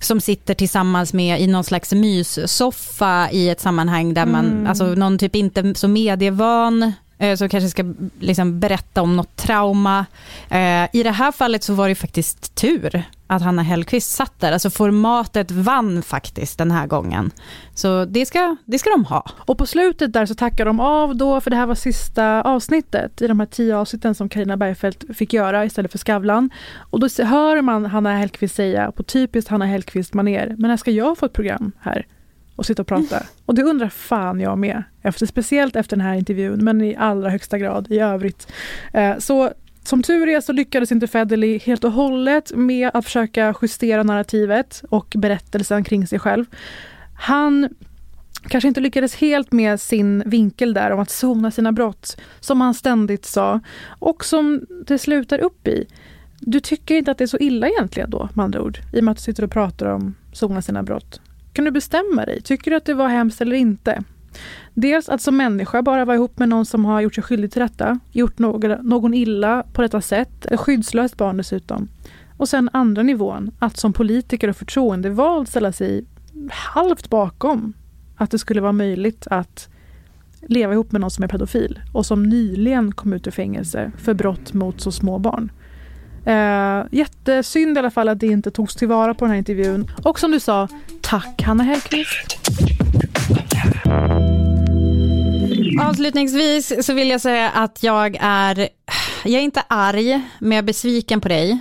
[0.00, 4.66] som sitter tillsammans med i någon slags myssoffa i ett sammanhang där man, Mm.
[4.66, 7.84] alltså någon typ inte så medievan eh, som kanske ska
[8.20, 10.06] liksom berätta om något trauma.
[10.50, 14.52] Eh, I det här fallet så var det faktiskt tur att Hanna Hellquist satt där.
[14.52, 17.30] Alltså formatet vann faktiskt den här gången.
[17.74, 19.24] Så det ska, det ska de ha.
[19.36, 23.22] Och på slutet där så tackar de av då, för det här var sista avsnittet
[23.22, 26.50] i de här tio avsnitten som Karina Bergfeldt fick göra istället för Skavlan.
[26.90, 30.90] Och då hör man Hanna Hellquist säga på typiskt Hanna Hellquist maner men när ska
[30.90, 32.06] jag få ett program här
[32.56, 33.22] och sitta och prata?
[33.44, 37.30] Och det undrar fan jag med, efter, speciellt efter den här intervjun, men i allra
[37.30, 38.52] högsta grad i övrigt.
[38.92, 39.52] Eh, så
[39.88, 44.82] som tur är så lyckades inte Federley helt och hållet med att försöka justera narrativet
[44.88, 46.44] och berättelsen kring sig själv.
[47.14, 47.68] Han
[48.48, 52.74] kanske inte lyckades helt med sin vinkel där om att sona sina brott, som han
[52.74, 53.60] ständigt sa,
[53.98, 55.86] och som det slutar upp i.
[56.40, 59.04] Du tycker inte att det är så illa egentligen då, med andra ord, i och
[59.04, 61.20] med att du sitter och pratar om sona sina brott.
[61.52, 62.42] Kan du bestämma dig?
[62.42, 64.04] Tycker du att det var hemskt eller inte?
[64.80, 67.62] Dels att som människa bara vara ihop med någon som har gjort sig skyldig till
[67.62, 71.88] detta, gjort någon, någon illa på detta sätt, ett skyddslöst barn dessutom.
[72.36, 76.04] Och sen andra nivån, att som politiker och förtroendevald ställa sig
[76.50, 77.72] halvt bakom
[78.16, 79.68] att det skulle vara möjligt att
[80.40, 84.14] leva ihop med någon som är pedofil och som nyligen kom ut ur fängelse för
[84.14, 85.52] brott mot så små barn.
[86.24, 89.90] Eh, jättesynd i alla fall att det inte togs tillvara på den här intervjun.
[90.04, 90.68] Och som du sa,
[91.00, 92.38] tack Hanna Hellquist.
[95.80, 98.68] Avslutningsvis så vill jag säga att jag är,
[99.24, 101.58] jag är inte arg, men jag är besviken på dig.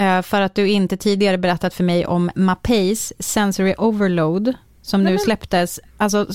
[0.00, 5.18] eh, För att du inte tidigare berättat för mig om Mapays Sensory Overload, som nu
[5.18, 6.26] släpptes, alltså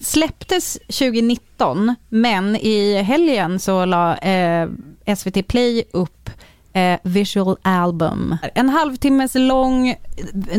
[0.00, 4.68] släpptes 2019, men i helgen så la eh,
[5.16, 6.17] SVT Play upp
[6.72, 8.36] eh, Visual Album.
[8.54, 9.94] En halvtimmes lång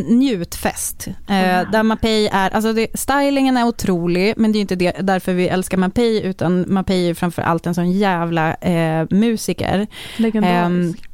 [0.08, 1.08] njutfest.
[1.08, 5.34] Eh, där Mapei är, alltså det, stylingen är otrolig, men det är inte det, därför
[5.34, 9.88] vi älskar Mapei, utan Mapei är framför allt en sån jävla eh, musiker.
[10.18, 11.09] Legendarisk.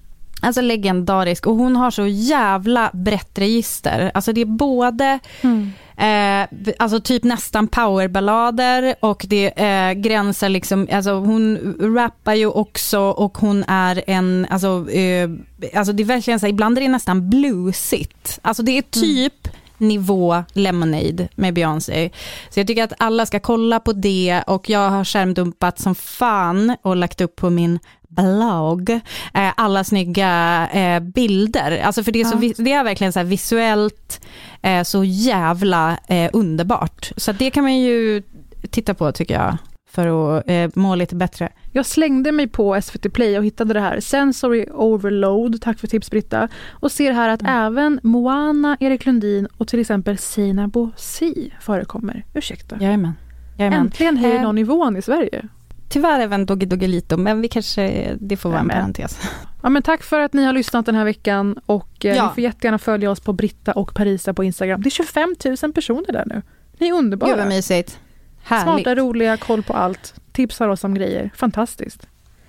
[0.46, 4.12] Alltså legendarisk och hon har så jävla brett register.
[4.14, 5.72] Alltså det är både Mm.
[5.98, 6.48] Eh,
[6.80, 13.38] alltså typ nästan powerballader och det eh, gränsar liksom, alltså hon rappar ju också och
[13.38, 15.30] hon är en, alltså, eh,
[15.74, 18.40] alltså det är verkligen så här, ibland är det nästan bluesigt.
[18.42, 22.10] Alltså det är typ nivå Lemonade med Beyoncé.
[22.50, 26.76] Så jag tycker att alla ska kolla på det och jag har skärmdumpat som fan
[26.82, 27.80] och lagt upp på min
[28.10, 28.90] blogg
[29.34, 31.82] eh, alla snygga eh, bilder.
[31.84, 32.54] Alltså för det är, så, Ja.
[32.58, 34.22] det är verkligen så visuellt
[34.62, 35.98] eh, så jävla
[36.34, 37.12] underbart.
[37.18, 38.24] Så det kan man ju
[38.70, 39.58] titta på tycker jag
[39.96, 41.50] för att eh, må lite bättre.
[41.72, 44.00] Jag slängde mig på SVT Play och hittade det här.
[44.00, 46.48] Sensory Overload, tack för tips Britta.
[46.70, 52.26] Och ser här att även Moana, Erik Lundin och till exempel Sina Bosi förekommer.
[52.34, 52.78] Ursäkta.
[52.80, 53.14] Jajamän.
[53.58, 53.80] Jajamän.
[53.80, 55.48] Äntligen höjer någon nivån i Sverige.
[55.90, 59.20] Tyvärr även Doggy Doggelito, men vi kanske, det får vara en parentes.
[59.64, 62.28] Ja, men tack för att ni har lyssnat den här veckan och eh, Ja.
[62.28, 64.82] ni får jättegärna följa oss på Britta och Parisa på Instagram.
[64.82, 66.42] Det är 25 000 personer där nu.
[66.78, 67.30] Ni är underbara.
[67.30, 68.00] Gud vad mysigt.
[68.44, 68.64] Härligt.
[68.86, 70.14] Smarta, roliga, koll på allt.
[70.32, 71.32] Tipsar oss om grejer.
[71.36, 72.08] Fantastiskt.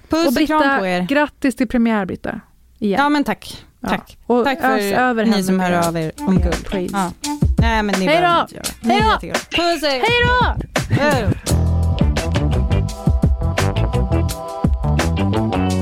[0.09, 1.01] Puss och och kram Britta, på er.
[1.03, 2.41] grattis till premiär Britta.
[2.79, 3.01] Igen.
[3.01, 3.65] Ja men tack.
[3.81, 3.89] Ja.
[3.89, 4.19] Tack.
[4.27, 6.91] Och Tack för över ni som hör av er om guld.
[6.93, 7.13] Ja.
[7.59, 8.59] Nej men ni Hej då!
[8.89, 9.29] Hej då!
[9.29, 9.83] Puss!
[9.83, 11.86] Hej då!
[15.17, 15.76] Thank you.